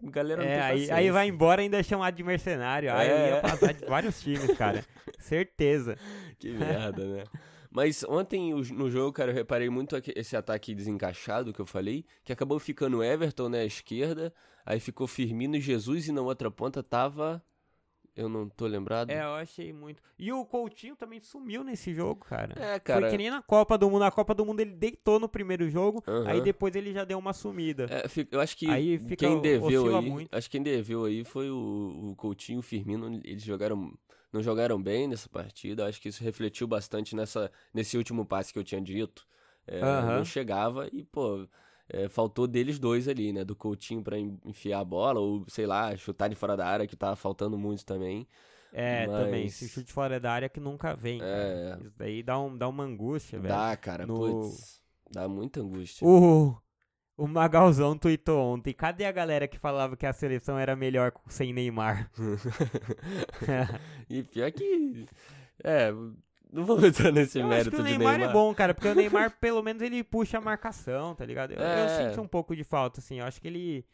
galera 0.02 0.42
não 0.42 0.48
é, 0.48 0.60
aí, 0.60 0.90
aí, 0.90 1.10
vai 1.10 1.28
embora 1.28 1.62
ainda 1.62 1.82
chamado 1.82 2.14
de 2.14 2.22
mercenário. 2.22 2.92
Aí 2.92 3.08
é. 3.08 3.30
ia 3.30 3.40
passar 3.40 3.72
de 3.72 3.84
vários 3.84 4.20
times, 4.22 4.56
cara. 4.56 4.84
Certeza. 5.18 5.96
Que 6.38 6.50
merda, 6.50 7.04
né? 7.04 7.24
Mas 7.70 8.02
ontem 8.04 8.54
no 8.54 8.90
jogo, 8.90 9.12
cara, 9.12 9.30
eu 9.30 9.34
reparei 9.34 9.68
muito 9.68 9.94
esse 10.16 10.36
ataque 10.36 10.74
desencaixado 10.74 11.52
que 11.52 11.60
eu 11.60 11.66
falei, 11.66 12.04
que 12.24 12.32
acabou 12.32 12.58
ficando 12.58 13.04
Everton, 13.04 13.48
né, 13.48 13.60
à 13.60 13.64
esquerda, 13.64 14.32
aí 14.68 14.78
ficou 14.78 15.06
Firmino 15.06 15.56
e 15.56 15.60
Jesus 15.60 16.08
e 16.08 16.12
na 16.12 16.20
outra 16.20 16.50
ponta 16.50 16.82
tava 16.82 17.42
eu 18.14 18.28
não 18.28 18.48
tô 18.48 18.66
lembrado. 18.66 19.10
É, 19.10 19.22
eu 19.22 19.34
achei 19.34 19.72
muito. 19.72 20.02
E 20.18 20.32
o 20.32 20.44
Coutinho 20.44 20.96
também 20.96 21.20
sumiu 21.20 21.62
nesse 21.62 21.94
jogo, 21.94 22.24
cara. 22.24 22.52
É, 22.60 22.76
cara. 22.80 23.02
Foi 23.02 23.10
que 23.10 23.16
nem 23.16 23.30
na 23.30 23.40
Copa 23.40 23.78
do 23.78 23.88
Mundo. 23.88 24.00
Na 24.00 24.10
Copa 24.10 24.34
do 24.34 24.44
Mundo 24.44 24.58
ele 24.58 24.72
deitou 24.72 25.20
no 25.20 25.28
primeiro 25.28 25.70
jogo, 25.70 26.02
uhum. 26.04 26.26
aí 26.26 26.40
depois 26.40 26.74
ele 26.74 26.92
já 26.92 27.04
deu 27.04 27.16
uma 27.16 27.32
sumida. 27.32 27.86
É, 27.88 28.26
eu 28.32 28.40
acho 28.40 28.56
que 28.56 28.68
aí 28.68 28.98
fica, 28.98 29.24
quem 29.24 29.40
deveu 29.40 29.96
aí, 29.96 30.10
muito. 30.10 30.34
acho 30.34 30.50
que 30.50 30.56
quem 30.56 30.62
deveu 30.64 31.04
aí 31.04 31.24
foi 31.24 31.48
o, 31.48 32.10
o 32.10 32.16
Coutinho, 32.16 32.58
o 32.58 32.62
Firmino, 32.62 33.20
eles 33.24 33.44
jogaram 33.44 33.96
não 34.32 34.42
jogaram 34.42 34.82
bem 34.82 35.06
nessa 35.06 35.28
partida. 35.28 35.86
Acho 35.86 36.00
que 36.00 36.08
isso 36.08 36.24
refletiu 36.24 36.66
bastante 36.66 37.14
nessa 37.14 37.52
nesse 37.72 37.96
último 37.96 38.26
passe 38.26 38.52
que 38.52 38.58
eu 38.58 38.64
tinha 38.64 38.80
dito. 38.80 39.24
É, 39.64 39.80
uhum. 39.80 40.16
Não 40.16 40.24
chegava 40.24 40.88
e, 40.92 41.04
pô, 41.04 41.46
é, 41.90 42.08
faltou 42.08 42.46
deles 42.46 42.78
dois 42.78 43.08
ali, 43.08 43.32
né? 43.32 43.44
Do 43.44 43.56
Coutinho 43.56 44.02
para 44.02 44.18
enfiar 44.18 44.80
a 44.80 44.84
bola, 44.84 45.20
ou 45.20 45.44
sei 45.48 45.66
lá, 45.66 45.96
chutar 45.96 46.28
de 46.28 46.34
fora 46.34 46.56
da 46.56 46.66
área, 46.66 46.86
que 46.86 46.96
tava 46.96 47.16
faltando 47.16 47.56
muito 47.58 47.84
também. 47.84 48.26
É, 48.72 49.06
Mas... 49.06 49.24
também. 49.24 49.46
Esse 49.46 49.68
chute 49.68 49.92
fora 49.92 50.20
da 50.20 50.32
área 50.32 50.48
que 50.48 50.60
nunca 50.60 50.94
vem. 50.94 51.20
É... 51.22 51.70
Cara. 51.70 51.80
Isso 51.82 51.94
daí 51.96 52.22
dá, 52.22 52.38
um, 52.38 52.56
dá 52.56 52.68
uma 52.68 52.84
angústia, 52.84 53.38
velho. 53.38 53.54
Dá, 53.54 53.76
cara. 53.76 54.06
No... 54.06 54.14
Putz, 54.14 54.82
dá 55.10 55.26
muita 55.26 55.60
angústia. 55.60 56.06
O, 56.06 56.54
o 57.16 57.26
Magalzão 57.26 57.96
tweetou 57.96 58.38
ontem. 58.38 58.74
Cadê 58.74 59.06
a 59.06 59.12
galera 59.12 59.48
que 59.48 59.58
falava 59.58 59.96
que 59.96 60.04
a 60.04 60.12
seleção 60.12 60.58
era 60.58 60.76
melhor 60.76 61.12
sem 61.26 61.52
Neymar? 61.52 62.10
e 64.10 64.22
pior 64.22 64.52
que. 64.52 65.06
É, 65.64 65.90
não 66.52 66.64
vou 66.64 66.84
entrar 66.84 67.12
nesse 67.12 67.38
eu 67.38 67.46
mérito 67.46 67.68
acho 67.68 67.76
que 67.76 67.80
o 67.80 67.84
Neymar, 67.84 68.18
Neymar 68.18 68.30
é 68.30 68.32
bom, 68.32 68.54
cara, 68.54 68.74
porque 68.74 68.88
o 68.88 68.94
Neymar, 68.94 69.36
pelo 69.38 69.62
menos, 69.62 69.82
ele 69.82 70.02
puxa 70.02 70.38
a 70.38 70.40
marcação, 70.40 71.14
tá 71.14 71.24
ligado? 71.24 71.52
Eu, 71.52 71.60
é. 71.60 71.84
eu 71.84 72.10
sinto 72.10 72.20
um 72.22 72.28
pouco 72.28 72.56
de 72.56 72.64
falta, 72.64 73.00
assim. 73.00 73.20
Eu 73.20 73.26
acho 73.26 73.40
que 73.40 73.48
ele. 73.48 73.84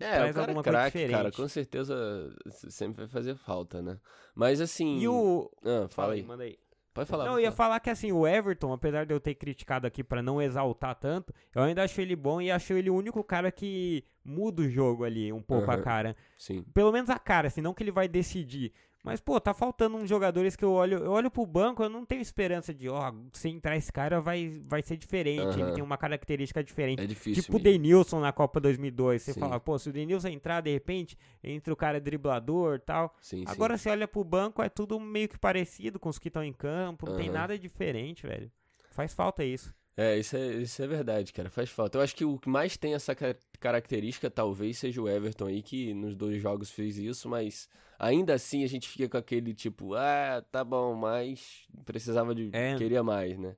É, 0.00 0.16
traz 0.16 0.30
o 0.30 0.34
cara 0.34 0.46
alguma 0.46 0.60
é 0.60 0.64
craque, 0.64 0.92
coisa 0.92 1.06
diferente. 1.06 1.16
cara, 1.16 1.32
com 1.32 1.48
certeza 1.48 2.36
sempre 2.50 3.04
vai 3.04 3.08
fazer 3.08 3.36
falta, 3.36 3.80
né? 3.80 3.98
Mas 4.34 4.60
assim. 4.60 4.98
E 4.98 5.08
o. 5.08 5.50
Ah, 5.64 5.86
fala 5.88 6.14
aí. 6.14 6.22
Manda 6.22 6.42
aí. 6.42 6.58
Pode 6.94 7.08
falar. 7.08 7.24
Não, 7.24 7.32
eu 7.32 7.40
ia 7.40 7.50
falar 7.50 7.80
que 7.80 7.90
assim, 7.90 8.12
o 8.12 8.24
Everton, 8.24 8.72
apesar 8.72 9.04
de 9.04 9.12
eu 9.12 9.18
ter 9.18 9.34
criticado 9.34 9.84
aqui 9.84 10.04
para 10.04 10.22
não 10.22 10.40
exaltar 10.40 10.94
tanto, 10.94 11.34
eu 11.52 11.62
ainda 11.62 11.82
acho 11.82 12.00
ele 12.00 12.14
bom 12.14 12.40
e 12.40 12.52
acho 12.52 12.72
ele 12.72 12.88
o 12.88 12.94
único 12.94 13.22
cara 13.24 13.50
que 13.50 14.04
muda 14.24 14.62
o 14.62 14.70
jogo 14.70 15.04
ali 15.04 15.32
um 15.32 15.42
pouco 15.42 15.66
uhum. 15.66 15.72
a 15.72 15.82
cara. 15.82 16.16
Sim. 16.38 16.64
Pelo 16.72 16.92
menos 16.92 17.10
a 17.10 17.18
cara, 17.18 17.48
assim, 17.48 17.60
não 17.60 17.74
que 17.74 17.82
ele 17.82 17.90
vai 17.90 18.06
decidir. 18.06 18.72
Mas, 19.04 19.20
pô, 19.20 19.38
tá 19.38 19.52
faltando 19.52 19.98
uns 19.98 20.08
jogadores 20.08 20.56
que 20.56 20.64
eu 20.64 20.72
olho, 20.72 20.96
eu 20.96 21.10
olho 21.10 21.30
pro 21.30 21.44
banco, 21.44 21.82
eu 21.82 21.90
não 21.90 22.06
tenho 22.06 22.22
esperança 22.22 22.72
de, 22.72 22.88
ó, 22.88 23.12
se 23.34 23.50
entrar 23.50 23.76
esse 23.76 23.92
cara 23.92 24.18
vai, 24.18 24.62
vai 24.66 24.82
ser 24.82 24.96
diferente, 24.96 25.58
uhum. 25.58 25.66
ele 25.66 25.72
tem 25.72 25.84
uma 25.84 25.98
característica 25.98 26.64
diferente. 26.64 27.02
É 27.02 27.06
difícil. 27.06 27.42
Tipo 27.42 27.58
o 27.58 27.60
Denilson 27.60 28.18
na 28.18 28.32
Copa 28.32 28.58
2002, 28.58 29.20
você 29.20 29.34
sim. 29.34 29.40
fala, 29.40 29.60
pô, 29.60 29.78
se 29.78 29.90
o 29.90 29.92
Denilson 29.92 30.28
entrar, 30.28 30.62
de 30.62 30.72
repente, 30.72 31.18
entra 31.42 31.70
o 31.70 31.76
cara 31.76 32.00
driblador 32.00 32.80
tal. 32.80 33.14
Sim, 33.20 33.44
Agora, 33.46 33.76
sim. 33.76 33.82
você 33.82 33.90
olha 33.90 34.08
pro 34.08 34.24
banco, 34.24 34.62
é 34.62 34.70
tudo 34.70 34.98
meio 34.98 35.28
que 35.28 35.38
parecido 35.38 36.00
com 36.00 36.08
os 36.08 36.18
que 36.18 36.28
estão 36.28 36.42
em 36.42 36.54
campo, 36.54 37.04
não 37.04 37.12
uhum. 37.12 37.18
tem 37.18 37.28
nada 37.28 37.58
diferente, 37.58 38.26
velho. 38.26 38.50
Faz 38.90 39.12
falta 39.12 39.44
isso. 39.44 39.74
É 39.96 40.18
isso, 40.18 40.36
é, 40.36 40.54
isso 40.54 40.82
é 40.82 40.86
verdade, 40.86 41.32
cara. 41.32 41.48
Faz 41.48 41.70
falta. 41.70 41.98
Eu 41.98 42.02
acho 42.02 42.16
que 42.16 42.24
o 42.24 42.38
que 42.38 42.48
mais 42.48 42.76
tem 42.76 42.94
essa 42.94 43.14
característica 43.60 44.28
talvez 44.30 44.78
seja 44.78 45.00
o 45.00 45.08
Everton 45.08 45.46
aí, 45.46 45.62
que 45.62 45.94
nos 45.94 46.16
dois 46.16 46.42
jogos 46.42 46.70
fez 46.70 46.98
isso, 46.98 47.28
mas 47.28 47.68
ainda 47.98 48.34
assim 48.34 48.64
a 48.64 48.66
gente 48.66 48.88
fica 48.88 49.08
com 49.08 49.16
aquele 49.16 49.54
tipo, 49.54 49.94
ah, 49.94 50.44
tá 50.50 50.64
bom, 50.64 50.94
mas 50.94 51.66
precisava 51.84 52.34
de. 52.34 52.50
É. 52.52 52.76
queria 52.76 53.02
mais, 53.02 53.38
né? 53.38 53.56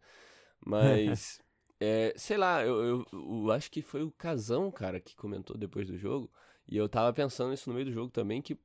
Mas. 0.64 1.40
é, 1.80 2.12
sei 2.16 2.36
lá, 2.36 2.62
eu, 2.62 2.84
eu, 2.84 3.06
eu, 3.12 3.50
acho 3.50 3.70
que 3.70 3.80
foi 3.80 4.02
o 4.02 4.10
Casão, 4.10 4.70
cara, 4.70 5.00
que 5.00 5.16
comentou 5.16 5.56
depois 5.56 5.86
do 5.86 5.96
jogo. 5.96 6.30
E 6.68 6.76
eu 6.76 6.88
tava 6.88 7.12
pensando 7.12 7.54
isso 7.54 7.70
no 7.70 7.74
meio 7.74 7.86
do 7.86 7.92
jogo 7.92 8.10
também, 8.10 8.42
que 8.42 8.58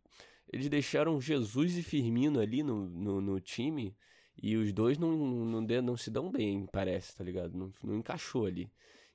eles 0.52 0.68
deixaram 0.68 1.22
Jesus 1.22 1.78
e 1.78 1.84
Firmino 1.84 2.40
ali 2.40 2.64
no, 2.64 2.90
no, 2.90 3.22
no 3.22 3.40
time. 3.40 3.96
E 4.42 4.56
os 4.56 4.74
dois 4.74 4.98
não, 4.98 5.12
não, 5.12 5.62
não 5.62 5.98
se 5.98 6.10
dão 6.10 6.32
bem, 6.32 6.68
parece, 6.72 7.16
tá 7.16 7.24
ligado? 7.24 7.56
Não, 7.56 7.72
não 7.84 7.98
encaixou 7.98 8.46
ali. 8.46 8.72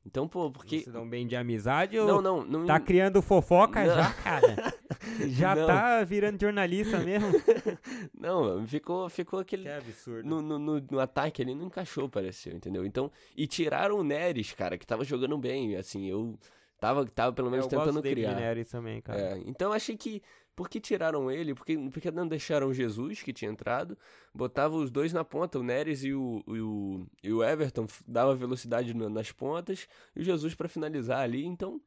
Então, 0.07 0.29
pô, 0.29 0.49
porque. 0.51 0.77
Não 0.77 0.83
se 0.85 0.91
dão 0.91 1.09
bem 1.09 1.27
de 1.27 1.35
amizade 1.35 1.99
ou. 1.99 2.07
Não, 2.07 2.23
não. 2.23 2.45
não 2.45 2.67
tá 2.67 2.79
criando 2.79 3.21
fofoca 3.21 3.85
não. 3.85 3.95
já, 3.95 4.13
cara? 4.13 4.57
Já 5.29 5.55
não. 5.55 5.67
tá 5.67 6.05
virando 6.05 6.41
jornalista 6.41 6.99
mesmo? 6.99 7.29
não, 8.19 8.67
ficou, 8.67 9.09
ficou 9.09 9.41
aquele. 9.41 9.63
Que 9.63 9.69
absurdo. 9.69 10.29
No, 10.29 10.43
no, 10.43 10.59
no, 10.59 10.81
no, 10.91 11.01
ataque 11.01 11.43
ali 11.43 11.55
não 11.55 11.67
encaixou, 11.67 12.09
pareceu, 12.09 12.55
entendeu? 12.55 12.85
Então. 12.85 13.11
E 13.37 13.47
tiraram 13.47 13.99
o 13.99 14.05
Neres, 14.05 14.53
cara, 14.53 14.79
que 14.79 14.87
tava 14.87 15.05
jogando 15.05 15.37
bem. 15.39 15.77
Assim, 15.77 16.07
eu. 16.07 16.39
Tava, 16.79 17.07
tava 17.07 17.33
pelo 17.33 17.51
menos 17.51 17.65
eu 17.65 17.71
tentando 17.71 18.03
criar. 18.03 18.35
Neres 18.35 18.71
também, 18.71 19.01
cara. 19.01 19.19
É, 19.19 19.39
então 19.47 19.73
achei 19.73 19.97
que 19.97 20.23
por 20.57 20.71
que 20.71 20.81
tiraram 20.81 21.31
ele? 21.31 21.55
Porque, 21.55 21.77
porque 21.91 22.11
não 22.11 22.27
deixaram 22.27 22.73
Jesus, 22.73 23.23
que 23.23 23.33
tinha 23.33 23.51
entrado, 23.51 23.97
botava 24.35 24.75
os 24.75 24.91
dois 24.91 25.13
na 25.13 25.23
ponta, 25.23 25.59
o 25.59 25.63
Neres 25.63 26.03
e 26.03 26.15
o, 26.15 26.43
e 26.47 26.61
o, 26.61 27.07
e 27.23 27.33
o 27.33 27.45
Everton, 27.45 27.87
dava 28.09 28.35
velocidade 28.35 28.95
nas 28.95 29.31
pontas, 29.31 29.87
e 30.17 30.21
o 30.21 30.25
Jesus 30.25 30.55
para 30.55 30.67
finalizar 30.67 31.21
ali. 31.21 31.45
Então, 31.45 31.79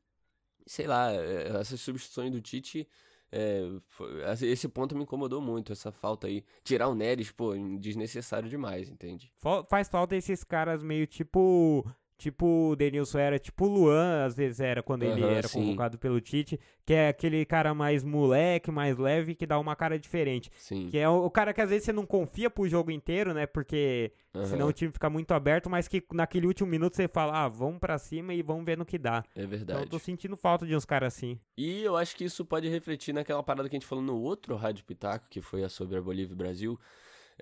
sei 0.68 0.86
lá, 0.86 1.12
é, 1.12 1.48
essas 1.60 1.82
substituições 1.82 2.32
do 2.32 2.40
Tite. 2.40 2.88
É, 3.32 3.62
foi, 3.88 4.24
esse 4.42 4.68
ponto 4.68 4.96
me 4.96 5.04
incomodou 5.04 5.40
muito, 5.40 5.72
essa 5.72 5.92
falta 5.92 6.28
aí. 6.28 6.44
Tirar 6.64 6.88
o 6.90 6.96
Neres, 6.96 7.32
pô, 7.32 7.54
desnecessário 7.80 8.50
demais, 8.50 8.90
entende? 8.90 9.32
Faz 9.68 9.88
falta 9.88 10.16
esses 10.16 10.44
caras 10.44 10.82
meio 10.82 11.06
tipo 11.06 11.86
Tipo, 12.20 12.72
o 12.72 12.76
Denilson 12.76 13.18
era 13.18 13.40
tipo 13.40 13.66
o 13.66 13.70
Luan, 13.70 14.26
às 14.26 14.36
vezes 14.36 14.60
era 14.60 14.84
quando 14.84 15.04
ele 15.04 15.24
era 15.24 15.48
sim. 15.48 15.62
convocado 15.62 15.98
pelo 15.98 16.20
Tite, 16.20 16.60
que 16.86 16.94
é 16.94 17.08
aquele 17.08 17.46
cara 17.46 17.74
mais 17.74 18.04
moleque, 18.04 18.70
mais 18.70 18.98
leve, 18.98 19.34
que 19.34 19.46
dá 19.46 19.58
uma 19.58 19.74
cara 19.74 19.98
diferente. 19.98 20.52
Sim. 20.58 20.90
Que 20.90 20.98
é 20.98 21.08
o, 21.08 21.24
o 21.24 21.32
cara 21.32 21.54
que 21.54 21.62
às 21.62 21.70
vezes 21.70 21.86
você 21.86 21.94
não 21.94 22.06
confia 22.06 22.50
pro 22.50 22.68
jogo 22.68 22.92
inteiro, 22.92 23.34
né? 23.34 23.46
Porque 23.46 24.12
uhum. 24.34 24.46
senão 24.46 24.68
o 24.68 24.74
time 24.74 24.92
fica 24.92 25.10
muito 25.10 25.34
aberto, 25.34 25.70
mas 25.70 25.88
que 25.88 26.04
naquele 26.12 26.46
último 26.46 26.70
minuto 26.70 26.98
você 26.98 27.08
fala, 27.08 27.46
ah, 27.46 27.48
vamos 27.48 27.80
pra 27.80 27.98
cima 27.98 28.34
e 28.34 28.42
vamos 28.42 28.66
ver 28.66 28.78
no 28.78 28.86
que 28.86 28.98
dá. 28.98 29.24
É 29.34 29.46
verdade. 29.46 29.64
Então 29.64 29.80
eu 29.80 29.88
tô 29.88 29.98
sentindo 29.98 30.36
falta 30.36 30.66
de 30.66 30.76
uns 30.76 30.84
caras 30.84 31.14
assim. 31.14 31.40
E 31.58 31.82
eu 31.84 31.96
acho 31.96 32.18
que 32.18 32.26
isso 32.26 32.44
pode 32.44 32.68
refletir 32.68 33.14
naquela 33.14 33.42
parada 33.42 33.70
que 33.70 33.78
a 33.78 33.80
gente 33.80 33.88
falou 33.88 34.04
no 34.04 34.20
outro 34.20 34.58
Rádio 34.58 34.84
Pitaco, 34.84 35.26
que 35.30 35.40
foi 35.40 35.64
a 35.64 35.70
sobre 35.70 35.98
a 35.98 36.02
Bolívia 36.02 36.34
e 36.34 36.36
Brasil 36.36 36.78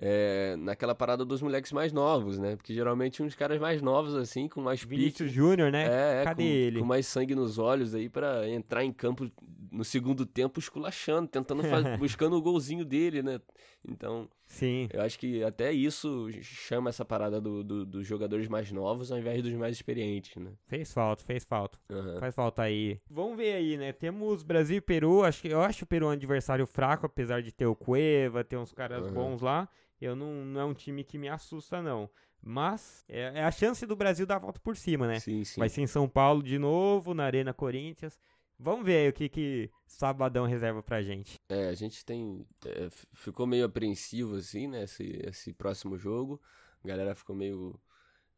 é, 0.00 0.54
naquela 0.56 0.94
parada 0.94 1.24
dos 1.24 1.42
moleques 1.42 1.72
mais 1.72 1.92
novos, 1.92 2.38
né? 2.38 2.54
Porque 2.54 2.72
geralmente 2.72 3.20
uns 3.20 3.34
caras 3.34 3.60
mais 3.60 3.82
novos, 3.82 4.14
assim, 4.14 4.48
com 4.48 4.60
mais 4.60 4.82
Vinícius 4.82 5.32
Júnior, 5.32 5.72
né? 5.72 5.86
É, 5.86 6.20
é, 6.20 6.24
Cadê 6.24 6.42
com, 6.44 6.48
ele? 6.48 6.78
Com 6.78 6.86
mais 6.86 7.06
sangue 7.06 7.34
nos 7.34 7.58
olhos 7.58 7.94
aí 7.94 8.08
para 8.08 8.48
entrar 8.48 8.84
em 8.84 8.92
campo 8.92 9.28
no 9.72 9.84
segundo 9.84 10.24
tempo 10.24 10.60
esculachando, 10.60 11.28
tentando 11.28 11.62
buscando 11.98 12.36
o 12.36 12.42
golzinho 12.42 12.84
dele, 12.84 13.22
né? 13.22 13.40
Então, 13.86 14.28
Sim. 14.46 14.88
eu 14.92 15.02
acho 15.02 15.18
que 15.18 15.42
até 15.42 15.72
isso 15.72 16.28
chama 16.42 16.90
essa 16.90 17.04
parada 17.04 17.40
do, 17.40 17.64
do, 17.64 17.84
dos 17.84 18.06
jogadores 18.06 18.48
mais 18.48 18.70
novos 18.70 19.10
ao 19.10 19.18
invés 19.18 19.42
dos 19.42 19.52
mais 19.54 19.74
experientes, 19.74 20.36
né? 20.36 20.52
Fez 20.68 20.92
falta, 20.92 21.24
fez 21.24 21.44
falta. 21.44 21.76
Uhum. 21.90 22.18
Faz 22.20 22.34
falta 22.34 22.62
aí. 22.62 23.00
Vamos 23.10 23.36
ver 23.36 23.54
aí, 23.54 23.76
né? 23.76 23.92
Temos 23.92 24.44
Brasil 24.44 24.76
e 24.76 24.80
Peru. 24.80 25.24
Acho 25.24 25.42
que, 25.42 25.48
eu 25.48 25.60
acho 25.60 25.84
o 25.84 25.86
Peru 25.86 26.06
um 26.06 26.10
adversário 26.10 26.66
fraco, 26.66 27.06
apesar 27.06 27.42
de 27.42 27.52
ter 27.52 27.66
o 27.66 27.74
Cueva, 27.74 28.44
ter 28.44 28.56
uns 28.56 28.72
caras 28.72 29.04
uhum. 29.06 29.12
bons 29.12 29.40
lá 29.40 29.68
eu 30.00 30.16
não, 30.16 30.44
não 30.44 30.60
é 30.60 30.64
um 30.64 30.74
time 30.74 31.04
que 31.04 31.18
me 31.18 31.28
assusta, 31.28 31.82
não. 31.82 32.08
Mas 32.40 33.04
é, 33.08 33.40
é, 33.40 33.44
a 33.44 33.50
chance 33.50 33.84
do 33.84 33.96
Brasil 33.96 34.24
dar 34.24 34.36
a 34.36 34.40
volta 34.40 34.60
por 34.60 34.76
cima, 34.76 35.06
né? 35.06 35.18
Sim, 35.20 35.44
sim. 35.44 35.60
Vai 35.60 35.68
ser 35.68 35.80
em 35.80 35.86
São 35.86 36.08
Paulo 36.08 36.42
de 36.42 36.58
novo, 36.58 37.14
na 37.14 37.24
Arena 37.24 37.52
Corinthians. 37.52 38.18
Vamos 38.58 38.84
ver 38.84 38.96
aí 38.96 39.08
o 39.08 39.12
que, 39.12 39.28
que 39.28 39.70
Sabadão 39.86 40.44
reserva 40.44 40.82
pra 40.82 41.02
gente. 41.02 41.36
É, 41.48 41.68
a 41.68 41.74
gente 41.74 42.04
tem. 42.04 42.44
É, 42.64 42.88
ficou 43.12 43.46
meio 43.46 43.64
apreensivo, 43.64 44.36
assim, 44.36 44.66
né? 44.66 44.82
Esse, 44.84 45.20
esse 45.24 45.52
próximo 45.52 45.96
jogo. 45.96 46.40
A 46.84 46.88
galera 46.88 47.14
ficou 47.14 47.36
meio. 47.36 47.78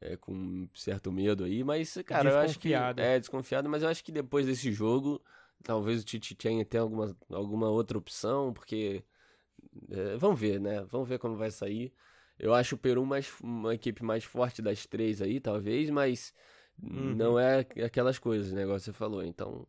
É, 0.03 0.17
com 0.17 0.67
certo 0.75 1.13
medo 1.13 1.45
aí, 1.45 1.63
mas, 1.63 1.99
cara, 2.07 2.31
eu 2.31 2.39
acho 2.39 2.59
que. 2.59 2.73
É, 2.73 3.19
desconfiado, 3.19 3.69
mas 3.69 3.83
eu 3.83 3.89
acho 3.89 4.03
que 4.03 4.11
depois 4.11 4.47
desse 4.47 4.73
jogo, 4.73 5.23
talvez 5.63 6.01
o 6.01 6.05
Tite 6.05 6.35
tenha 6.35 6.63
até 6.63 6.79
alguma, 6.79 7.15
alguma 7.29 7.69
outra 7.69 7.99
opção, 7.99 8.51
porque 8.51 9.05
é, 9.91 10.17
vamos 10.17 10.39
ver, 10.39 10.61
né? 10.61 10.83
Vamos 10.91 11.09
ver 11.09 11.19
como 11.19 11.37
vai 11.37 11.51
sair. 11.51 11.93
Eu 12.39 12.55
acho 12.55 12.75
o 12.75 12.79
Peru 12.79 13.05
mais, 13.05 13.31
uma 13.43 13.75
equipe 13.75 14.03
mais 14.03 14.25
forte 14.25 14.63
das 14.63 14.87
três 14.87 15.21
aí, 15.21 15.41
talvez, 15.41 15.91
mas 15.91 16.33
uhum. 16.83 17.15
não 17.15 17.39
é 17.39 17.61
aquelas 17.85 18.19
coisas, 18.19 18.53
né? 18.53 18.63
Igual 18.63 18.79
você 18.79 18.93
falou. 18.93 19.23
Então, 19.23 19.67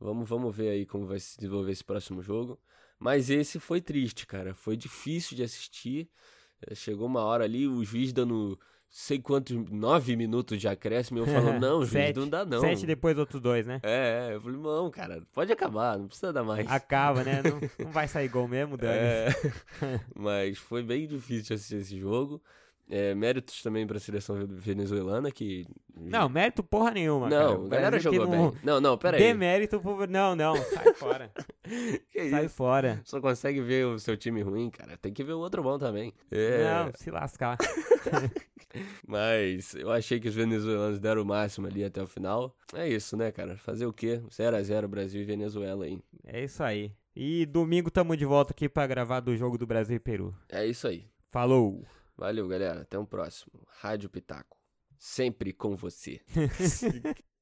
Vamos, 0.00 0.28
vamos 0.28 0.54
ver 0.54 0.70
aí 0.70 0.86
como 0.86 1.06
vai 1.06 1.18
se 1.18 1.36
desenvolver 1.36 1.72
esse 1.72 1.84
próximo 1.84 2.22
jogo. 2.22 2.58
Mas 2.98 3.30
esse 3.30 3.58
foi 3.58 3.80
triste, 3.80 4.26
cara. 4.26 4.54
Foi 4.54 4.76
difícil 4.76 5.36
de 5.36 5.42
assistir. 5.42 6.08
Eh, 6.66 6.74
chegou 6.74 7.06
uma 7.06 7.22
hora 7.22 7.44
ali, 7.44 7.66
o 7.66 7.84
juiz 7.84 8.12
dando 8.12 8.58
sei 8.90 9.18
quantos, 9.18 9.56
nove 9.70 10.16
minutos 10.16 10.58
de 10.58 10.66
acréscimo, 10.66 11.18
eu 11.18 11.26
falo, 11.26 11.52
não, 11.60 11.80
juiz, 11.80 11.90
sete, 11.90 12.18
não 12.18 12.28
dá 12.28 12.44
não. 12.44 12.60
Sete 12.60 12.86
depois 12.86 13.18
outros 13.18 13.40
dois, 13.40 13.66
né? 13.66 13.80
É, 13.82 14.30
eu 14.32 14.40
falei, 14.40 14.58
não, 14.58 14.90
cara, 14.90 15.22
pode 15.32 15.52
acabar, 15.52 15.98
não 15.98 16.08
precisa 16.08 16.32
dar 16.32 16.44
mais. 16.44 16.70
Acaba, 16.70 17.22
né? 17.24 17.42
Não, 17.48 17.86
não 17.86 17.92
vai 17.92 18.08
sair 18.08 18.28
gol 18.28 18.48
mesmo, 18.48 18.76
Dani. 18.76 18.98
É, 18.98 19.28
mas 20.14 20.58
foi 20.58 20.82
bem 20.82 21.06
difícil 21.06 21.54
assistir 21.54 21.76
esse 21.76 21.98
jogo. 21.98 22.42
É, 22.90 23.14
méritos 23.14 23.62
também 23.62 23.86
para 23.86 23.98
a 23.98 24.00
seleção 24.00 24.36
venezuelana, 24.46 25.30
que... 25.30 25.66
Não, 25.94 26.28
mérito 26.28 26.62
porra 26.62 26.92
nenhuma, 26.92 27.28
Não, 27.28 27.66
a 27.66 27.68
galera 27.68 27.98
jogou 27.98 28.26
bem. 28.26 28.52
Não, 28.62 28.80
não, 28.80 28.96
pera 28.96 29.16
aí. 29.16 29.22
Demérito 29.22 29.78
por... 29.80 30.08
Não, 30.08 30.34
não, 30.34 30.56
sai 30.56 30.94
fora. 30.94 31.30
sai 32.30 32.46
isso? 32.46 32.54
fora. 32.54 33.00
Só 33.04 33.20
consegue 33.20 33.60
ver 33.60 33.86
o 33.86 33.98
seu 33.98 34.16
time 34.16 34.40
ruim, 34.40 34.70
cara. 34.70 34.96
Tem 34.96 35.12
que 35.12 35.22
ver 35.22 35.34
o 35.34 35.38
outro 35.38 35.62
bom 35.62 35.78
também. 35.78 36.14
É... 36.30 36.64
Não, 36.64 36.92
se 36.94 37.10
lascar. 37.10 37.58
Mas 39.06 39.74
eu 39.74 39.90
achei 39.90 40.20
que 40.20 40.28
os 40.28 40.34
venezuelanos 40.34 40.98
deram 40.98 41.22
o 41.22 41.26
máximo 41.26 41.66
ali 41.66 41.84
até 41.84 42.02
o 42.02 42.06
final. 42.06 42.54
É 42.74 42.88
isso, 42.88 43.16
né, 43.16 43.30
cara? 43.30 43.56
Fazer 43.56 43.86
o 43.86 43.92
quê? 43.92 44.20
0x0 44.28 44.86
Brasil 44.86 45.20
e 45.20 45.24
Venezuela 45.24 45.84
aí. 45.84 45.98
É 46.24 46.44
isso 46.44 46.62
aí. 46.62 46.92
E 47.14 47.46
domingo 47.46 47.90
tamo 47.90 48.16
de 48.16 48.24
volta 48.24 48.52
aqui 48.52 48.68
para 48.68 48.86
gravar 48.86 49.20
do 49.20 49.36
jogo 49.36 49.58
do 49.58 49.66
Brasil 49.66 49.96
e 49.96 50.00
Peru. 50.00 50.34
É 50.48 50.64
isso 50.64 50.86
aí. 50.86 51.06
Falou! 51.30 51.84
Valeu, 52.18 52.48
galera. 52.48 52.82
Até 52.82 52.98
o 52.98 53.02
um 53.02 53.06
próximo. 53.06 53.64
Rádio 53.80 54.10
Pitaco. 54.10 54.58
Sempre 54.98 55.52
com 55.52 55.76
você. 55.76 56.20